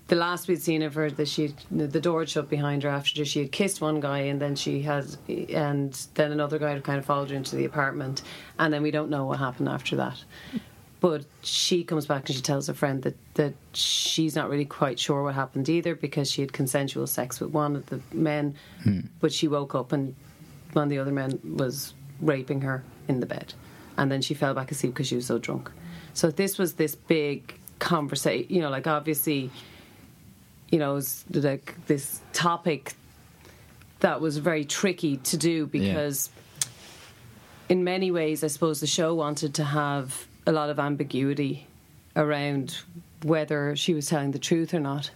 [0.09, 3.25] The last we'd seen of her, that she the door had shut behind her after
[3.25, 7.01] she had kissed one guy, and then she had, and then another guy had kind
[7.01, 8.23] of followed her into the apartment,
[8.57, 10.23] and then we don't know what happened after that.
[11.01, 14.99] But she comes back and she tells her friend that, that she's not really quite
[14.99, 19.01] sure what happened either because she had consensual sex with one of the men, hmm.
[19.21, 20.15] but she woke up and
[20.73, 23.53] one of the other men was raping her in the bed.
[23.99, 25.71] And then she fell back asleep because she was so drunk.
[26.15, 29.51] So this was this big conversation, you know, like obviously,
[30.71, 31.01] you know,
[31.33, 32.95] like this topic
[34.01, 36.31] that was very tricky to do because
[37.69, 41.67] in many ways, I suppose the show wanted to have a lot of ambiguity
[42.15, 42.79] around
[43.23, 45.11] whether she was telling the truth or not.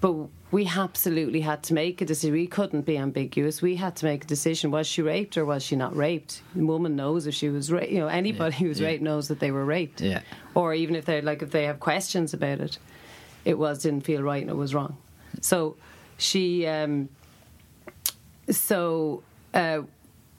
[0.00, 0.14] But
[0.50, 2.32] we absolutely had to make a decision.
[2.32, 3.60] We couldn't be ambiguous.
[3.60, 6.42] We had to make a decision: was she raped or was she not raped?
[6.54, 7.92] The woman knows if she was raped.
[7.92, 8.88] You know, anybody who was yeah.
[8.88, 10.00] raped knows that they were raped.
[10.00, 10.22] Yeah.
[10.54, 12.78] Or even if they like, if they have questions about it,
[13.44, 14.96] it was didn't feel right and it was wrong.
[15.40, 15.76] So
[16.16, 16.66] she.
[16.66, 17.08] Um,
[18.50, 19.22] so
[19.54, 19.82] uh,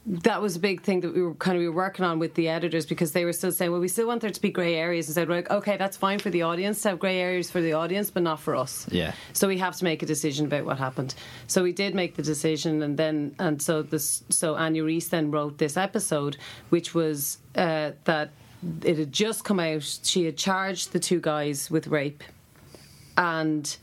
[0.05, 2.33] that was a big thing that we were kind of we were working on with
[2.33, 4.75] the editors because they were still saying, well, we still want there to be grey
[4.75, 5.07] areas.
[5.07, 7.73] And said, like, okay, that's fine for the audience to have grey areas for the
[7.73, 8.87] audience, but not for us.
[8.89, 9.13] Yeah.
[9.33, 11.13] So we have to make a decision about what happened.
[11.45, 15.29] So we did make the decision, and then and so this so Anya Reiss then
[15.29, 16.35] wrote this episode,
[16.69, 18.31] which was uh, that
[18.83, 19.99] it had just come out.
[20.03, 22.23] She had charged the two guys with rape,
[23.17, 23.77] and.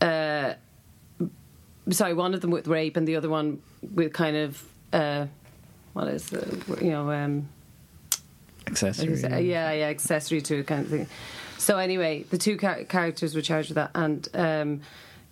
[0.00, 0.54] Uh,
[1.90, 4.62] sorry, one of them with rape and the other one with kind of
[4.92, 5.26] uh,
[5.92, 7.48] what is the you know um,
[8.66, 9.24] Accessory.
[9.24, 11.06] uh, yeah yeah accessory to it kind of thing.
[11.58, 14.80] So anyway, the two char- characters were charged with that, and um,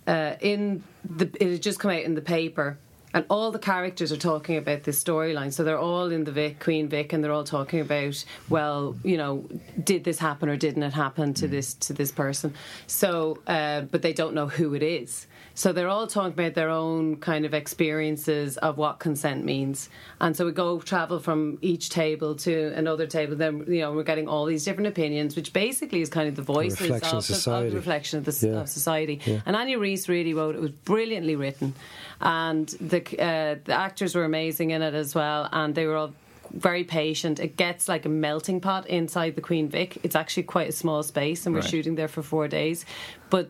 [0.05, 2.77] uh, in the it had just come out in the paper.
[3.13, 5.51] And all the characters are talking about this storyline.
[5.53, 9.17] So they're all in the Vic, Queen Vic, and they're all talking about, well, you
[9.17, 9.47] know,
[9.81, 12.53] did this happen or didn't it happen to this to this person?
[12.85, 15.25] So, uh, but they don't know who it is.
[15.57, 19.89] So they're all talking about their own kind of experiences of what consent means.
[20.21, 23.35] And so we go travel from each table to another table.
[23.35, 26.43] Then you know we're getting all these different opinions, which basically is kind of the
[26.43, 27.69] voices reflection of, of the- of society.
[27.71, 28.59] the reflection of, the, Yeah.
[28.61, 29.19] of society.
[29.25, 29.39] Yeah.
[29.47, 30.59] And Anya Reiss really wrote it.
[30.59, 31.73] It was brilliantly written,
[32.21, 36.13] and the uh, the actors were amazing in it as well, and they were all
[36.53, 37.39] very patient.
[37.39, 39.97] It gets like a melting pot inside the Queen Vic.
[40.03, 41.69] It's actually quite a small space, and we're Right.
[41.71, 42.85] shooting there for four days,
[43.31, 43.49] but.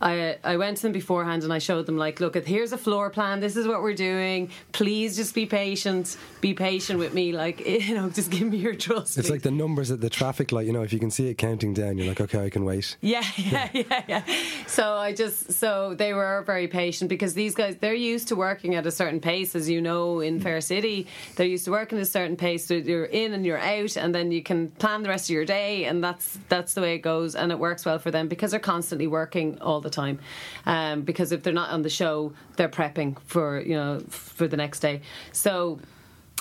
[0.00, 3.10] I, I went to them beforehand and I showed them like, look, here's a floor
[3.10, 3.40] plan.
[3.40, 4.50] This is what we're doing.
[4.72, 6.16] Please just be patient.
[6.40, 7.32] Be patient with me.
[7.32, 9.18] Like, you know, just give me your trust.
[9.18, 9.32] It's please.
[9.32, 10.66] like the numbers at the traffic light.
[10.66, 12.96] You know, if you can see it counting down, you're like, okay, I can wait.
[13.00, 14.24] Yeah, yeah, yeah, yeah.
[14.66, 18.74] So I just so they were very patient because these guys they're used to working
[18.76, 20.42] at a certain pace, as you know, in mm.
[20.42, 21.06] Fair City.
[21.36, 22.66] They're used to working at a certain pace.
[22.66, 25.44] So you're in and you're out, and then you can plan the rest of your
[25.44, 28.52] day, and that's that's the way it goes, and it works well for them because
[28.52, 30.18] they're constantly working all the time.
[30.66, 34.56] Um, because if they're not on the show, they're prepping for you know for the
[34.56, 35.02] next day.
[35.32, 35.80] So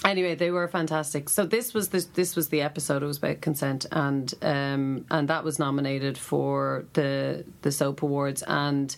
[0.05, 3.41] anyway they were fantastic so this was the, this was the episode it was about
[3.41, 8.95] consent and um and that was nominated for the the soap awards and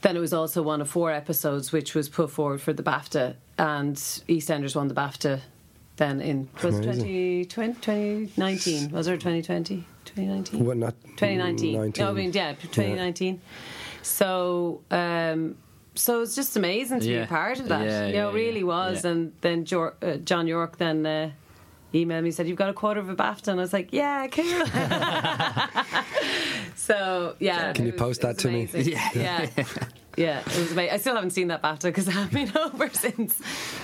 [0.00, 3.34] then it was also one of four episodes which was put forward for the BAFTA
[3.58, 5.40] and EastEnders won the BAFTA
[5.96, 7.46] then in was Amazing.
[7.48, 9.84] 20, 2019 was it 2020
[10.14, 10.94] 2019 What not?
[11.16, 12.04] 2019 19.
[12.04, 13.40] no I mean yeah 2019
[14.02, 15.56] so um
[15.94, 17.24] so it's just amazing to be Yeah.
[17.24, 18.66] a part of that Yeah, you know yeah, it really yeah.
[18.66, 19.10] was Yeah.
[19.10, 21.30] and then Jor- uh, John Yorke then uh,
[21.92, 24.26] emailed me said you've got a quarter of a BAFTA and I was like yeah
[24.28, 24.44] cool
[26.76, 28.68] so yeah Can you was- post that was to me?
[28.72, 28.92] amazing.
[28.92, 29.48] yeah
[30.16, 32.88] yeah it was amazing I still haven't seen that BAFTA because I haven't been over
[32.90, 33.40] since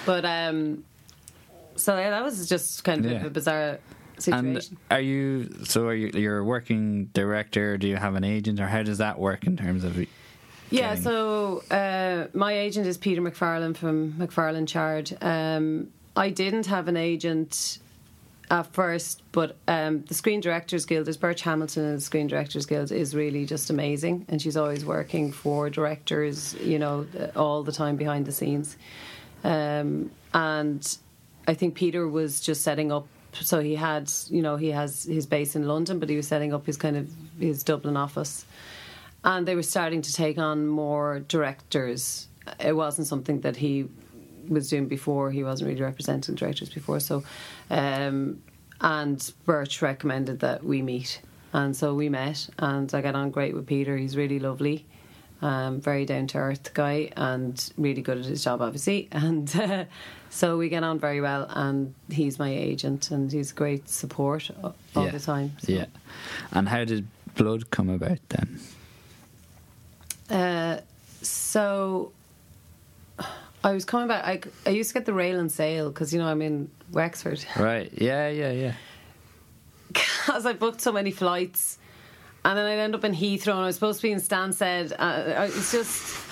[0.06, 0.84] but um
[1.76, 3.26] so yeah that was just kind of Yeah.
[3.26, 3.78] a bizarre
[4.30, 5.86] And are you so?
[5.86, 7.76] Are you you're a working director?
[7.76, 10.06] Do you have an agent, or how does that work in terms of?
[10.70, 15.16] Yeah, so uh, my agent is Peter MacFarlane from MacFarlane Chard.
[15.20, 17.78] Um, I didn't have an agent
[18.50, 22.66] at first, but um, the Screen Directors Guild, there's Birch Hamilton and the Screen Directors
[22.66, 27.06] Guild is really just amazing, and she's always working for directors, you know,
[27.36, 28.76] all the time behind the scenes.
[29.44, 30.98] Um, and
[31.46, 33.06] I think Peter was just setting up.
[33.40, 36.54] So he had, you know, he has his base in London, but he was setting
[36.54, 37.08] up his kind of
[37.38, 38.44] his Dublin office
[39.24, 42.28] and they were starting to take on more directors.
[42.60, 43.88] It wasn't something that he
[44.48, 45.30] was doing before.
[45.30, 47.00] He wasn't really representing directors before.
[47.00, 47.24] So,
[47.70, 48.42] um,
[48.80, 51.22] and Birch recommended that we meet,
[51.54, 53.96] and so we met, and I got on great with Peter.
[53.96, 54.86] He's really lovely.
[55.42, 59.08] Um, very down to earth guy and really good at his job, obviously.
[59.12, 59.84] And uh,
[60.34, 61.46] so we get on very well.
[61.48, 65.10] And he's my agent, and he's great support all Yeah.
[65.12, 65.52] the time.
[65.62, 65.72] So.
[65.72, 65.86] Yeah.
[66.50, 67.06] And how did
[67.36, 68.58] blood come about then?
[70.28, 70.80] Uh,
[71.22, 72.10] so
[73.62, 74.24] I was coming back.
[74.24, 77.44] I, I used to get the rail and sail because you know I'm in Wexford.
[77.56, 77.90] Right.
[77.96, 78.28] Yeah.
[78.28, 78.50] Yeah.
[78.52, 78.72] Yeah.
[79.88, 81.78] Because I booked so many flights,
[82.44, 83.52] and then I'd end up in Heathrow.
[83.52, 84.92] and I was supposed to be in Stansted.
[84.98, 86.23] Uh, it's just.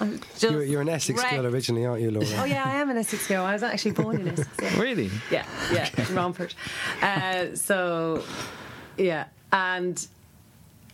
[0.00, 1.34] I'm just You're, you're an Essex wrecked.
[1.34, 2.26] girl originally, aren't you, Laura?
[2.38, 3.44] Oh yeah, I am an Essex girl.
[3.44, 4.48] I was actually born in Essex.
[4.62, 4.80] yeah.
[4.80, 5.10] Really?
[5.30, 6.54] Yeah, yeah, Romford.
[7.02, 8.22] Uh, so,
[8.96, 10.06] yeah, and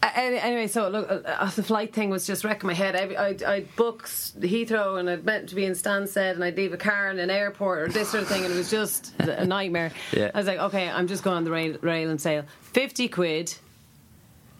[0.02, 2.96] uh, any- anyway, so look, uh, uh, the flight thing was just wrecking my head.
[2.96, 6.72] I, I'd, I'd book Heathrow and I'd meant to be in Stansted and I'd leave
[6.72, 9.44] a car in an airport or this sort of thing, and it was just a
[9.44, 9.92] nightmare.
[10.12, 10.30] Yeah.
[10.34, 12.44] I was like, okay, I'm just going on the rail, rail and sail.
[12.60, 13.54] Fifty quid.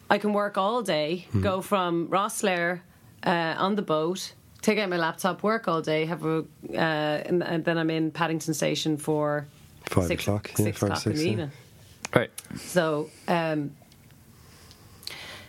[0.09, 2.81] I can work all day, go from Rosslare
[3.23, 6.39] uh, on the boat, take out my laptop, work all day, have a,
[6.73, 9.47] uh, and, and then I'm in Paddington Station for
[9.85, 11.31] Five six, o'clock, yeah, six five, o'clock six, in the yeah.
[11.31, 11.51] evening.
[12.15, 12.31] Right.
[12.57, 13.71] So, um,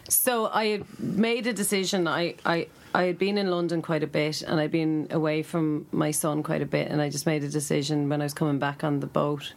[0.09, 2.09] so I had made a decision.
[2.09, 5.87] I, I, I had been in London quite a bit, and I'd been away from
[5.93, 8.59] my son quite a bit, and I just made a decision when I was coming
[8.59, 9.55] back on the boat.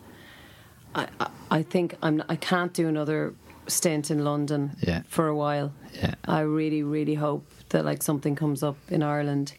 [0.96, 2.24] I, I, I think I'm.
[2.30, 3.34] I can't do another
[3.68, 5.02] stint in London Yeah.
[5.08, 5.74] for a while.
[5.94, 6.16] Yeah.
[6.26, 9.54] I really, really hope that like something comes up in Ireland,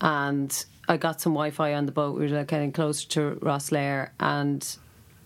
[0.00, 2.16] and I got some Wi-Fi on the boat.
[2.16, 4.76] We were like, getting closer to Rosslare, and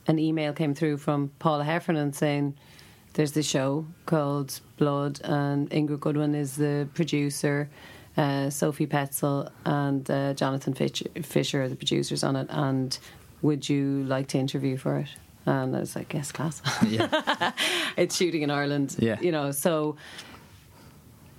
[0.07, 2.55] an email came through from Paula Heffernan saying
[3.15, 7.69] there's this show called Blood, and Ingrid Goodwin is the producer.
[8.17, 12.99] Uh, Sophie Petzal and uh, Jonathan Fitch- Fisher are the producers on it, and
[13.41, 15.09] would you like to interview for it?
[15.47, 16.61] And I was like, yes, class.
[16.87, 17.53] Yeah.
[17.97, 18.97] it's shooting in Ireland.
[18.99, 19.19] Yeah.
[19.21, 19.97] You know, so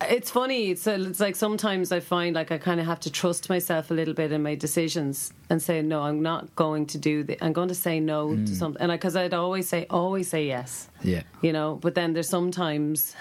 [0.10, 0.72] it's funny.
[0.72, 3.94] It's, it's like sometimes I find like I kind of have to trust myself a
[3.94, 7.54] little bit in my decisions and say, no, I'm not going to do the I'm
[7.54, 8.46] going to say no Mm.
[8.48, 8.82] to something.
[8.82, 10.90] And because I'd always say, always say yes.
[11.04, 11.24] Yeah.
[11.42, 13.16] You know, but then there's sometimes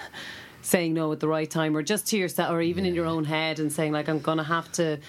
[0.61, 3.23] saying no at the right time or just to yourself or even in your own
[3.25, 4.99] head and saying like I'm going to have to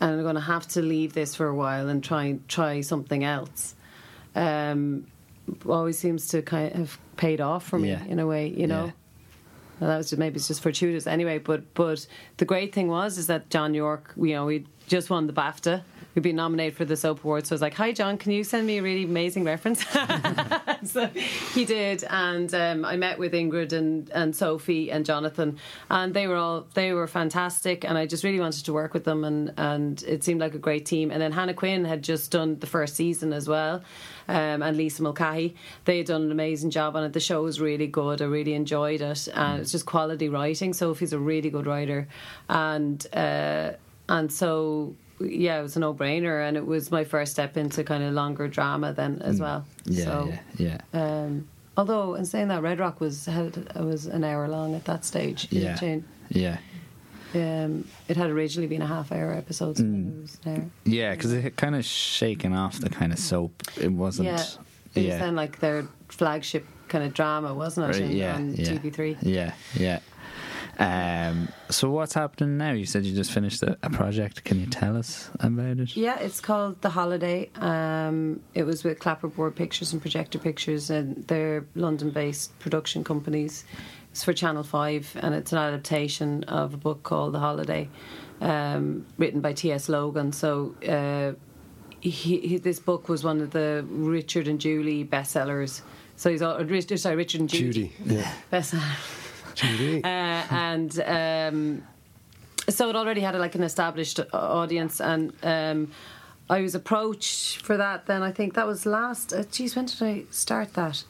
[0.00, 3.22] and I'm going to have to leave this for a while and try try something
[3.22, 3.74] else.
[4.34, 5.06] Um,
[5.68, 8.04] always seems to kind of have paid off for me Yeah.
[8.04, 8.86] in a way, you know.
[8.86, 8.90] Yeah.
[9.80, 11.38] That was just, maybe it's just fortuitous anyway.
[11.38, 12.06] But but
[12.36, 15.82] the great thing was is that John Yorke, you know, we just won the BAFTA.
[16.14, 18.42] We'd been nominated for the Soap Award, so I was like, "Hi, John, can you
[18.42, 19.84] send me a really amazing reference?"
[20.84, 21.06] so
[21.54, 25.58] he did, and um, I met with Ingrid and, and Sophie and Jonathan,
[25.88, 29.04] and they were all they were fantastic, and I just really wanted to work with
[29.04, 31.10] them, and and it seemed like a great team.
[31.10, 33.82] And then Hannah Quinn had just done the first season as well,
[34.28, 35.54] um, and Lisa Mulcahy.
[35.84, 37.12] They had done an amazing job on it.
[37.12, 38.20] The show was really good.
[38.20, 40.72] I really enjoyed it, and it's just quality writing.
[40.72, 42.08] Sophie's a really good writer,
[42.48, 43.72] and uh,
[44.08, 47.84] and so yeah, it was a no brainer, and it was my first step into
[47.84, 49.64] kind of longer drama then as well.
[49.84, 50.04] Yeah.
[50.04, 50.78] so, yeah.
[50.92, 51.00] Yeah.
[51.22, 55.04] Um, although, in saying that, Red Rock was had, was an hour long at that
[55.04, 55.48] stage.
[55.50, 55.76] Yeah.
[55.76, 56.06] changed.
[56.30, 56.58] Yeah.
[57.32, 60.22] Um, it had originally been a half hour episode, so Mm.
[60.22, 60.38] was.
[60.84, 63.62] Yeah, because it had kind of shaken off the kind of soap.
[63.80, 64.26] It wasn't.
[64.26, 64.42] Yeah,
[64.94, 65.18] it was yeah.
[65.18, 68.00] then like their flagship kind of drama, wasn't it?
[68.00, 68.64] Right, yeah, on yeah.
[68.66, 69.18] TV3.
[69.22, 70.00] Yeah, yeah.
[70.80, 72.72] Um, so what's happening now?
[72.72, 74.44] You said you just finished a, a project.
[74.44, 75.94] Can you tell us about it?
[75.94, 77.50] Yeah, it's called The Holiday.
[77.56, 83.64] Um, it was with Clapperboard Pictures and Projector Pictures, and they're London-based production companies.
[84.10, 87.90] It's for Channel Five, and it's an adaptation of a book called The Holiday,
[88.40, 89.78] um, written by T.M.
[89.88, 90.32] Logan.
[90.32, 90.74] So.
[90.86, 91.38] Uh,
[92.02, 95.82] he, he, this book was one of the Richard and Julie bestsellers.
[96.16, 96.58] So he's all,
[96.96, 98.32] sorry, Richard and Judy, Judy, yeah.
[98.50, 99.19] bestseller.
[99.60, 100.04] Judy.
[100.04, 101.82] Uh, and um,
[102.68, 105.90] so it already had like an established audience, and um,
[106.48, 108.06] I was approached for that.
[108.06, 109.32] Then I think that was last.
[109.32, 111.04] Uh, geez, when did I start that?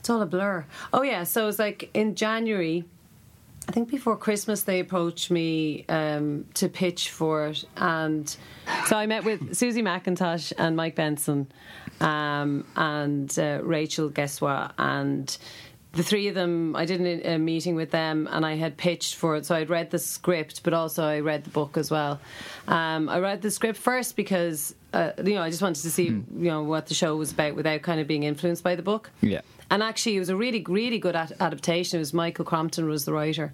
[0.00, 0.66] It's all a blur.
[0.92, 2.84] Oh yeah, so it was like in January.
[3.66, 8.36] I think before Christmas they approached me um, to pitch for it, and
[8.84, 11.50] so I met with Susie McIntosh and Mike Benson
[12.02, 15.38] um, and uh, Rachel Guessois and
[15.94, 19.36] the three of them, I did a meeting with them and I had pitched for
[19.36, 19.46] it.
[19.46, 22.20] So I'd read the script, but also I read the book as well.
[22.66, 26.10] Um, I read the script first because, uh, you know, I just wanted to see,
[26.10, 26.24] mm.
[26.36, 29.10] you know, what the show was about without kind of being influenced by the book.
[29.20, 29.40] Yeah.
[29.70, 31.98] And actually, it was a really, really good ad- adaptation.
[31.98, 33.52] It was Michael Crompton was the writer.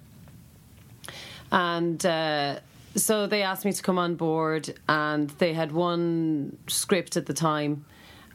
[1.51, 2.59] And uh,
[2.95, 7.33] so they asked me to come on board, and they had one script at the
[7.33, 7.85] time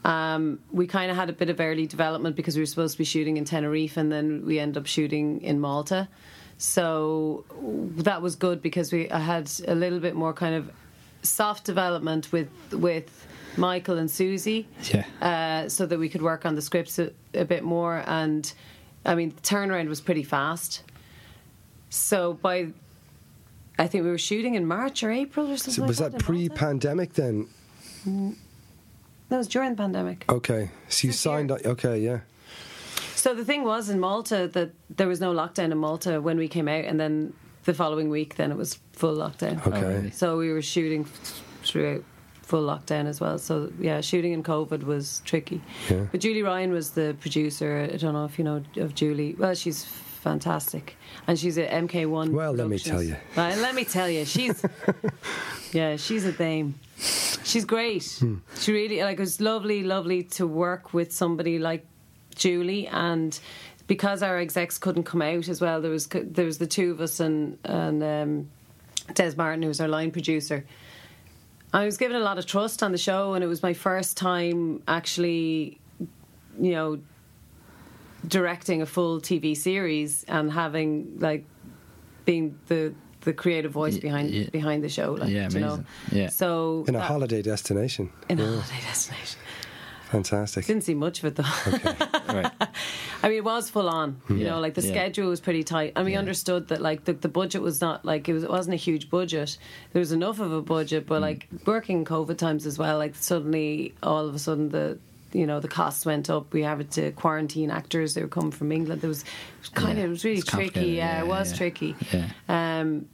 [0.06, 2.98] um, we kind of had a bit of early development because we were supposed to
[2.98, 6.08] be shooting in Tenerife and then we end up shooting in Malta.
[6.58, 7.44] So
[7.96, 10.70] that was good because we I had a little bit more kind of
[11.22, 13.26] soft development with with
[13.56, 17.44] Michael and Susie, yeah, uh, so that we could work on the scripts a, a
[17.44, 18.04] bit more.
[18.06, 18.50] And
[19.04, 20.84] I mean, the turnaround was pretty fast.
[21.90, 22.68] So by
[23.76, 25.74] I think we were shooting in March or April or something.
[25.74, 27.48] So was like that, that pre-pandemic then?
[29.28, 30.24] That was during the pandemic.
[30.28, 31.64] Okay, so you signed up.
[31.64, 32.20] Okay, yeah.
[33.14, 36.48] So the thing was in Malta that there was no lockdown in Malta when we
[36.48, 37.32] came out, and then
[37.64, 39.66] the following week, then it was full lockdown.
[39.66, 40.06] Okay.
[40.06, 41.04] Oh, so we were shooting
[41.64, 42.04] throughout
[42.42, 43.38] full lockdown as well.
[43.38, 45.60] So yeah, shooting in COVID was tricky.
[45.90, 46.06] Yeah.
[46.10, 47.88] But Julie Ryan was the producer.
[47.92, 49.34] I don't know if you know of Julie.
[49.36, 50.96] Well, she's fantastic,
[51.26, 52.30] and she's at MK1.
[52.30, 53.16] Well, let me tell you.
[53.36, 54.64] Well, let me tell you, she's
[55.72, 56.78] yeah, she's a dame.
[56.98, 58.16] She's great.
[58.18, 58.36] Hmm.
[58.58, 61.86] She really like it was lovely, lovely to work with somebody like
[62.34, 63.38] Julie and
[63.86, 65.80] because our execs couldn't come out as well.
[65.80, 68.50] There was there was the two of us and and um,
[69.14, 70.64] Des Martin, who was our line producer.
[71.72, 74.16] I was given a lot of trust on the show, and it was my first
[74.16, 75.78] time actually,
[76.58, 77.00] you know,
[78.26, 81.44] directing a full TV series and having like
[82.24, 82.94] being the
[83.26, 84.48] the creative voice behind yeah.
[84.50, 85.12] behind the show.
[85.12, 85.60] Like, yeah, amazing.
[85.60, 85.84] You know?
[86.12, 86.28] Yeah.
[86.28, 88.10] So in a that, holiday destination.
[88.28, 88.44] In yeah.
[88.44, 89.40] a holiday destination.
[90.06, 90.64] Fantastic.
[90.66, 91.52] Didn't see much of it though.
[91.66, 91.96] Okay.
[92.28, 92.52] right.
[93.24, 94.22] I mean, it was full on.
[94.28, 94.50] You yeah.
[94.50, 94.92] know, like the yeah.
[94.92, 96.20] schedule was pretty tight, and we yeah.
[96.20, 98.44] understood that like the, the budget was not like it was.
[98.44, 99.58] It wasn't a huge budget.
[99.92, 101.22] There was enough of a budget, but mm.
[101.22, 102.98] like working COVID times as well.
[102.98, 104.98] Like suddenly, all of a sudden, the
[105.32, 106.52] you know the costs went up.
[106.52, 108.14] We had to quarantine actors.
[108.14, 109.00] They were coming from England.
[109.00, 110.90] There was, it was kind of it was really tricky.
[110.90, 111.96] Yeah, it was tricky.
[112.12, 112.30] Yeah.
[112.48, 113.08] Um,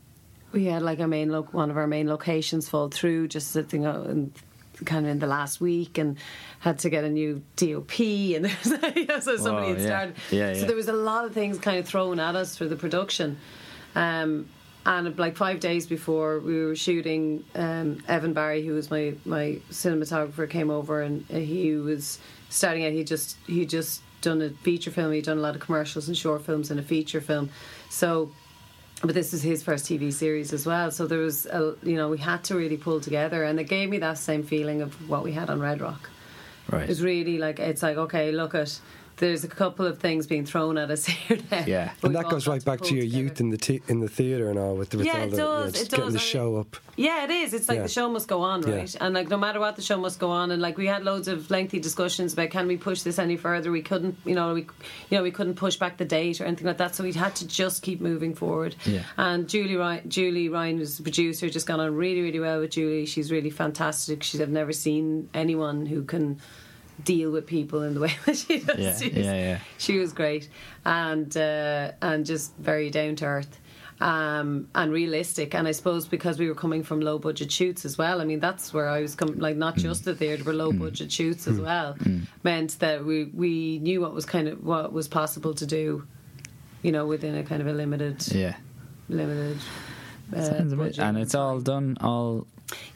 [0.53, 3.84] we had like our main lo- one of our main locations fall through just sitting
[3.84, 4.32] in,
[4.84, 6.18] kind of in the last week and
[6.61, 8.50] had to get a new DOP and
[9.22, 10.16] so somebody oh, had started.
[10.30, 10.53] Yeah.
[10.53, 12.76] Yeah, so there was a lot of things kind of thrown at us for the
[12.76, 13.38] production.
[13.94, 14.48] Um,
[14.84, 19.61] and like five days before we were shooting um, Evan Barry who was my my
[19.70, 22.92] cinematographer came over and he was starting out.
[22.92, 25.12] He just he just done a feature film.
[25.12, 27.50] He'd done a lot of commercials and short films and a feature film.
[27.90, 28.32] So
[29.03, 30.90] but this is his first TV series as well.
[30.90, 33.90] So there was, a, you know, we had to really pull together, and it gave
[33.90, 36.09] me that same feeling of what we had on Red Rock.
[36.70, 36.88] Right.
[36.88, 38.80] It's really like it's like okay, look at
[39.22, 41.64] there's a couple of things being thrown at us here now.
[41.64, 43.22] Yeah, and that goes right back to, to your together.
[43.22, 45.30] youth in the te- in the theatre and all with the with yeah, all it
[45.30, 45.38] the, does.
[45.38, 46.12] You know, it getting does.
[46.14, 46.76] the show up.
[46.96, 47.54] Yeah, it is.
[47.54, 47.82] It's like yeah.
[47.84, 48.92] the show must go on, right?
[48.92, 49.04] Yeah.
[49.04, 50.50] And like no matter what, the show must go on.
[50.50, 53.70] And like we had loads of lengthy discussions about can we push this any further?
[53.70, 54.62] We couldn't, you know, we
[55.08, 56.96] you know we couldn't push back the date or anything like that.
[56.96, 58.74] So we had to just keep moving forward.
[58.84, 59.04] Yeah.
[59.16, 61.48] And Julie Ryan, Julie Ryan was the producer.
[61.48, 63.06] Just gone on really, really well with Julie.
[63.06, 64.24] She's really fantastic.
[64.24, 66.40] She's I've never seen anyone who can
[67.05, 68.78] deal with people in the way that she does.
[68.78, 69.59] Yeah, she, was, yeah, yeah.
[69.78, 70.48] she was great
[70.84, 73.59] and uh, and just very down to earth.
[74.00, 77.96] Um, and realistic, and I suppose because we were coming from low budget shoots as
[77.96, 78.20] well.
[78.20, 79.38] I mean, that's where I was coming.
[79.38, 79.82] Like not Mm.
[79.82, 81.96] just the theatre, but low budget shoots as well.
[82.42, 86.05] Meant that we we knew what was kind of what was possible to do,
[86.82, 88.57] you know, within a kind of a limited Yeah.
[89.09, 89.59] limited.
[90.34, 90.78] Uh, Sounds amazing.
[90.78, 90.98] budget.
[90.98, 92.48] And it's all done, all.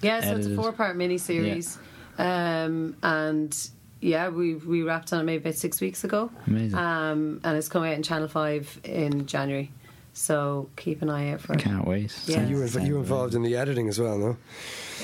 [0.02, 1.78] Yeah, so it's a four part mini series.
[2.18, 3.56] Um, and
[4.00, 6.30] yeah, we we wrapped on it maybe about six weeks ago.
[6.46, 6.78] Amazing.
[6.78, 9.70] Um, and it's coming out in Channel 5 in January.
[10.12, 11.60] So keep an eye out for it.
[11.60, 12.18] Can't wait.
[12.26, 12.46] Yeah.
[12.46, 14.36] You were you were involved in the editing as well, no?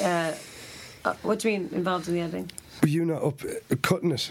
[0.00, 0.34] Uh,
[1.04, 2.50] uh, what do you mean involved in the editing?
[2.80, 4.30] Were you not up uh, cutting it?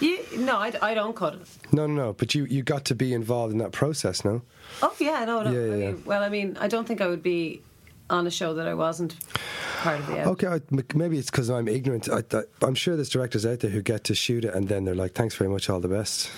[0.00, 1.40] You, no, I, I don't cut it.
[1.70, 2.12] No, no, no.
[2.12, 4.42] But you, you got to be involved in that process, no?
[4.82, 5.52] Oh yeah, no, no.
[5.52, 5.86] Yeah, yeah, I yeah.
[5.92, 7.62] mean, well, I mean, I don't think I would be
[8.10, 9.16] on a show that I wasn't
[9.82, 10.26] part of the edit.
[10.28, 12.08] Okay, I, m- maybe it's because I'm ignorant.
[12.08, 14.84] I, I, I'm sure there's directors out there who get to shoot it and then
[14.84, 16.30] they're like, "Thanks very much, all the best."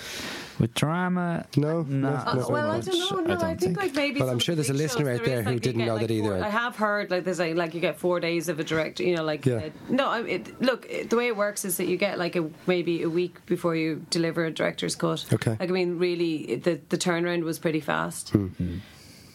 [0.57, 3.19] With drama, No, not no, Uh, no, well, I don't know.
[3.19, 4.21] No, I, don't think, like maybe.
[4.21, 5.95] Well, I'm sure there's a listener out there there is, who like, didn't get, know
[5.95, 6.29] like, that either.
[6.37, 9.03] four- I have heard like there's like, like you get four days of a director.
[9.03, 9.55] You know, like Yeah.
[9.55, 10.13] uh, no.
[10.13, 13.09] It, look, it, the way it works is that you get like a maybe a
[13.09, 15.25] week before you deliver a director's cut.
[15.33, 15.57] Okay.
[15.59, 18.29] Like I mean, really, it- the the turnaround was pretty fast.
[18.29, 18.77] Hmm.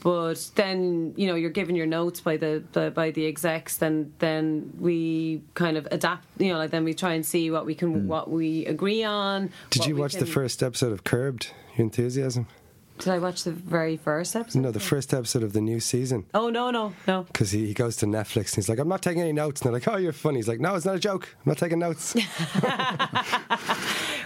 [0.03, 3.77] But then you know you're given your notes by the, the by the execs.
[3.77, 6.27] Then then we kind of adapt.
[6.39, 8.09] You know, like then we try and see what we can hmm.
[8.09, 9.51] what we agree on.
[9.71, 11.43] Did you watch the first episode of Curb?
[11.77, 12.47] Your enthusiasm?
[12.99, 14.61] Did I watch the very first episode?
[14.61, 16.27] No, the first episode of the new season.
[16.35, 17.23] Oh no no no.
[17.23, 19.63] Because he, he goes to Netflix and he's like, I'm not taking any notes.
[19.63, 20.37] And they're like, Oh, you're funny.
[20.37, 21.35] He's like, No, it's not a joke.
[21.45, 22.15] I'm not taking notes.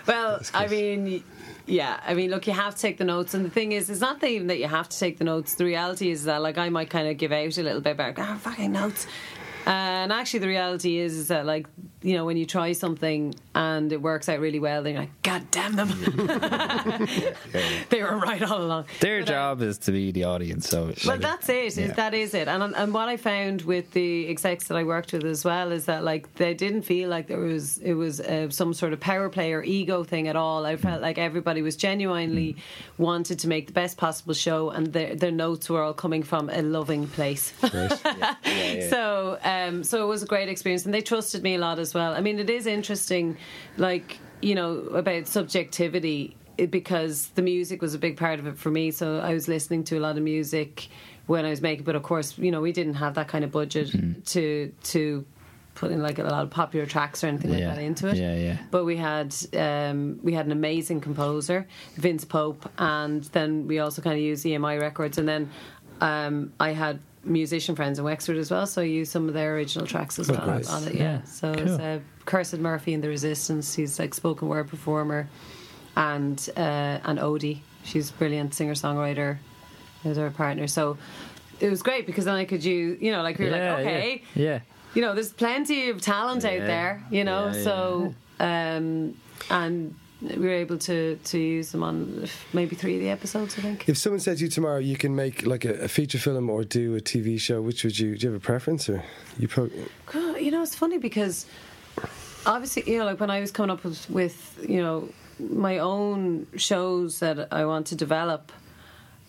[0.07, 1.25] Well, I mean,
[1.67, 4.01] yeah, I mean, look, you have to take the notes, and the thing is, it's
[4.01, 5.55] not that even that you have to take the notes.
[5.55, 8.19] The reality is that, like, I might kind of give out a little bit about,
[8.19, 9.07] ah, fucking notes.
[9.67, 11.67] And actually, the reality is, is that, like,
[12.05, 15.23] you know, when you try something and it works out really well, then you're like,
[15.23, 15.89] God damn them.
[17.91, 18.85] they were right all along.
[19.01, 20.69] Their But, uh, job is to be the audience.
[20.69, 21.77] So, well, like, that's it.
[21.77, 21.93] yeah.
[21.93, 22.47] That is it.
[22.47, 25.87] And and what I found with the execs that I worked with as well is
[25.87, 29.29] that like they didn't feel like there was it was uh, some sort of power
[29.31, 30.67] play or ego thing at all.
[30.67, 32.57] I felt like everybody was genuinely
[32.99, 36.51] wanted to make the best possible show, and their their notes were all coming from
[36.51, 37.53] a loving place.
[38.91, 41.94] So, um, so it was a great experience, and they trusted me a lot as
[41.95, 42.13] well.
[42.15, 43.37] I mean, it is interesting,
[43.77, 46.37] like you know, about subjectivity
[46.71, 48.91] because the music was a big part of it for me.
[48.91, 50.89] So I was listening to a lot of music
[51.27, 53.51] when I was making, but of course, you know, we didn't have that kind of
[53.51, 53.91] budget
[54.27, 55.25] to to
[55.75, 57.67] put in like a lot of popular tracks or anything Yeah.
[57.69, 58.17] like that into it.
[58.17, 58.59] Yeah, yeah.
[58.71, 61.67] But we had um, we had an amazing composer,
[61.97, 65.51] Vince Pope, and then we also kind of used EMI records, and then
[66.01, 69.55] um, I had musician friends in Wexford as well, so I used some of their
[69.57, 70.69] original tracks as Oh, well great.
[70.71, 70.95] on it.
[70.95, 71.63] Yeah, Yeah, so cool.
[71.63, 73.75] it's uh, Cursed Murphy and the Resistance.
[73.75, 75.29] He's like spoken word performer,
[75.97, 79.39] and uh, and Odie, she's a brilliant singer songwriter,
[80.05, 80.67] is our partner.
[80.67, 80.99] So.
[81.61, 83.87] It was great because then I could use, you know, like we were yeah, like,
[83.87, 84.61] okay, yeah, yeah.
[84.93, 87.47] you know, there's plenty of talent out there, you know.
[87.47, 89.15] Yeah, yeah, so, um,
[89.51, 89.95] and
[90.25, 93.89] we were able to to use them on maybe three of the episodes, I think.
[93.89, 96.65] if someone said to you tomorrow, you can make like a, a feature film or
[96.65, 99.03] do a TV show, which would you, do you have a preference or
[99.39, 99.71] you pro-
[100.07, 101.47] God, You know, it's funny because
[102.47, 105.09] obviously, you know, like when I was coming up with, with you know,
[105.39, 108.53] my own shows that I want to develop,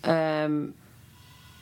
[0.04, 0.74] um,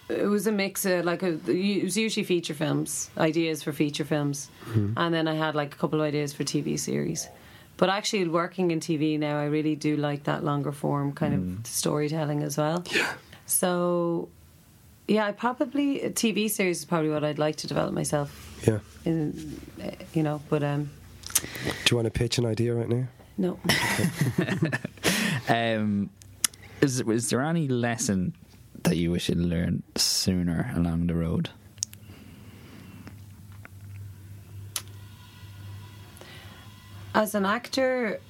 [0.09, 4.05] it was a mix of like a, it was usually feature films, ideas for feature
[4.05, 4.51] films,
[4.97, 7.27] and then I had like a couple of ideas for TV series.
[7.77, 11.67] But actually, working in TV now, I really do like that longer form kind of
[11.67, 12.85] storytelling as well.
[12.93, 13.13] Yeah.
[13.47, 14.29] So,
[15.09, 18.31] yeah, I probably a TV series is probably what I'd like to develop myself
[18.67, 18.79] Yeah.
[19.05, 20.89] in, uh, you know, but um,
[21.85, 23.07] Do you want to pitch an idea right now?
[23.37, 23.59] no.
[25.49, 26.09] Um,
[26.81, 28.35] is is there any lesson
[28.85, 31.51] that you wish you'd learned sooner along the road?
[37.15, 38.21] As an actor,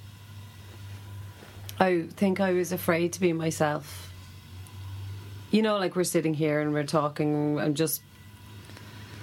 [1.80, 4.12] I think I was afraid to be myself.
[5.50, 8.02] You know, like we're sitting here and we're talking, I'm just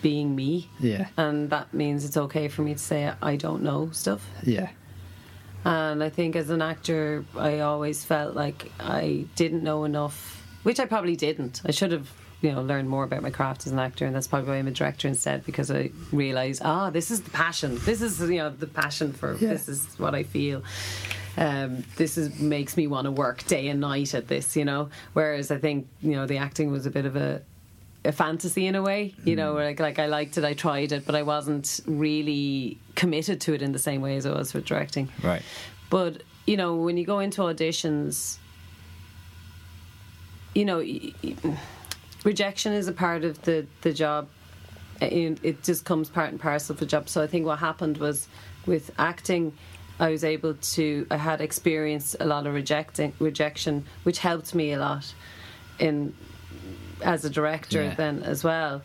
[0.02, 0.70] being me.
[0.80, 4.28] Yeah, And that means it's okay for me to say I don't know stuff.
[4.44, 4.70] yeah,
[5.64, 10.80] And I think as an actor, I always felt like I didn't know enough, which
[10.80, 11.62] I probably didn't.
[11.66, 12.10] I should have,
[12.42, 14.68] you know, learn more about my craft as an actor, and that's probably why I'm
[14.68, 17.78] a director instead, because I realised, ah, this is the passion.
[17.86, 19.50] This is, you know, the passion for Yeah.
[19.50, 20.64] this is what I feel.
[21.38, 24.90] Um, this is makes me want to work day and night at this, you know.
[25.14, 27.42] Whereas I think, you know, the acting was a bit of a
[28.04, 31.06] a fantasy in a way, you know, like like I liked it, I tried it,
[31.06, 34.66] but I wasn't really committed to it in the same way as I was with
[34.66, 35.10] directing.
[35.24, 35.44] right.
[35.92, 38.38] But you know, when you go into auditions,
[40.56, 41.36] you know, y- y-
[42.24, 44.28] rejection is a part of the the job.
[45.02, 47.10] It it just comes part and parcel of the job.
[47.10, 48.28] So I think what happened was
[48.66, 49.54] with acting,
[50.00, 51.08] I was able to.
[51.10, 55.14] I had experienced a lot of rejecting rejection, which helped me a lot
[55.80, 56.14] in
[57.04, 57.96] as a director Yeah.
[57.96, 58.84] then as well,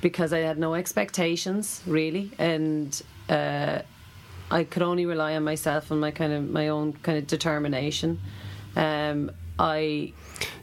[0.00, 3.00] because I had no expectations really, and.
[3.28, 3.82] Uh,
[4.52, 8.18] I could only rely on myself and my kind of my own kind of determination.
[8.74, 10.12] Um, I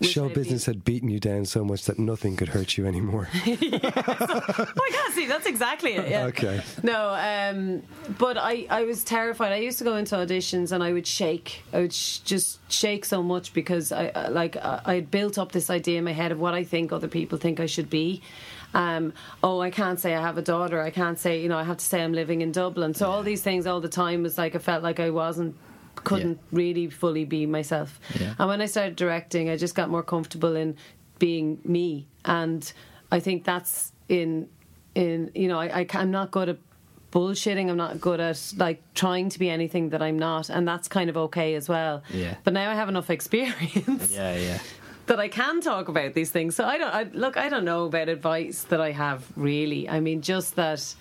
[0.01, 3.27] Show business been- had beaten you down so much that nothing could hurt you anymore.
[3.45, 6.09] oh my god, see, that's exactly it.
[6.09, 6.25] Yeah.
[6.25, 6.61] Okay.
[6.83, 7.83] No, um,
[8.17, 9.51] but I, I was terrified.
[9.51, 11.63] I used to go into auditions and I would shake.
[11.73, 15.37] I would sh- just shake so much because I I- like I I had built
[15.37, 17.89] up this idea in my head of what I think other people think I should
[17.89, 18.21] be.
[18.73, 19.13] Um,
[19.43, 20.81] oh, I can't say I have a daughter.
[20.81, 22.93] I can't say you know I have to say I'm living in Dublin.
[22.93, 25.55] So all these things all the time was like I felt like I wasn't
[26.03, 27.99] couldn't really fully be myself.
[28.19, 28.35] Yeah.
[28.39, 30.75] And when I started directing, I just got more comfortable in
[31.19, 32.71] being me, and
[33.11, 34.49] I think that's in
[34.95, 36.57] in you know I, I am not good at
[37.11, 37.69] bullshitting.
[37.69, 41.09] I'm not good at like trying to be anything that I'm not, and that's kind
[41.09, 42.03] of okay as well.
[42.13, 42.35] Yeah.
[42.43, 44.59] But now I have enough experience Yeah, yeah.
[45.07, 46.55] that I can talk about these things.
[46.55, 47.37] So I don't I, look.
[47.37, 49.89] I don't know about advice that I have really.
[49.89, 50.95] I mean, just that.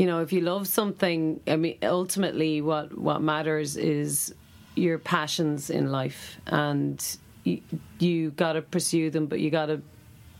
[0.00, 4.34] You know, if you love something, I mean, ultimately, what what matters is
[4.74, 6.98] your passions in life, and
[7.44, 7.60] you,
[7.98, 9.26] you got to pursue them.
[9.26, 9.82] But you got to,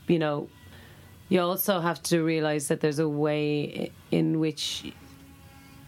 [0.07, 0.49] you know,
[1.29, 4.95] you also have to realize that there's a way in which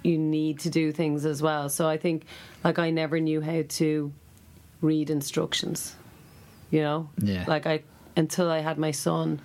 [0.03, 1.71] you need to do things as well.
[1.71, 2.27] So I think,
[2.63, 4.13] like, I never knew how to
[4.83, 5.97] read instructions.
[6.71, 7.47] You know, Yeah.
[7.49, 7.85] like I
[8.19, 9.41] until I had my son,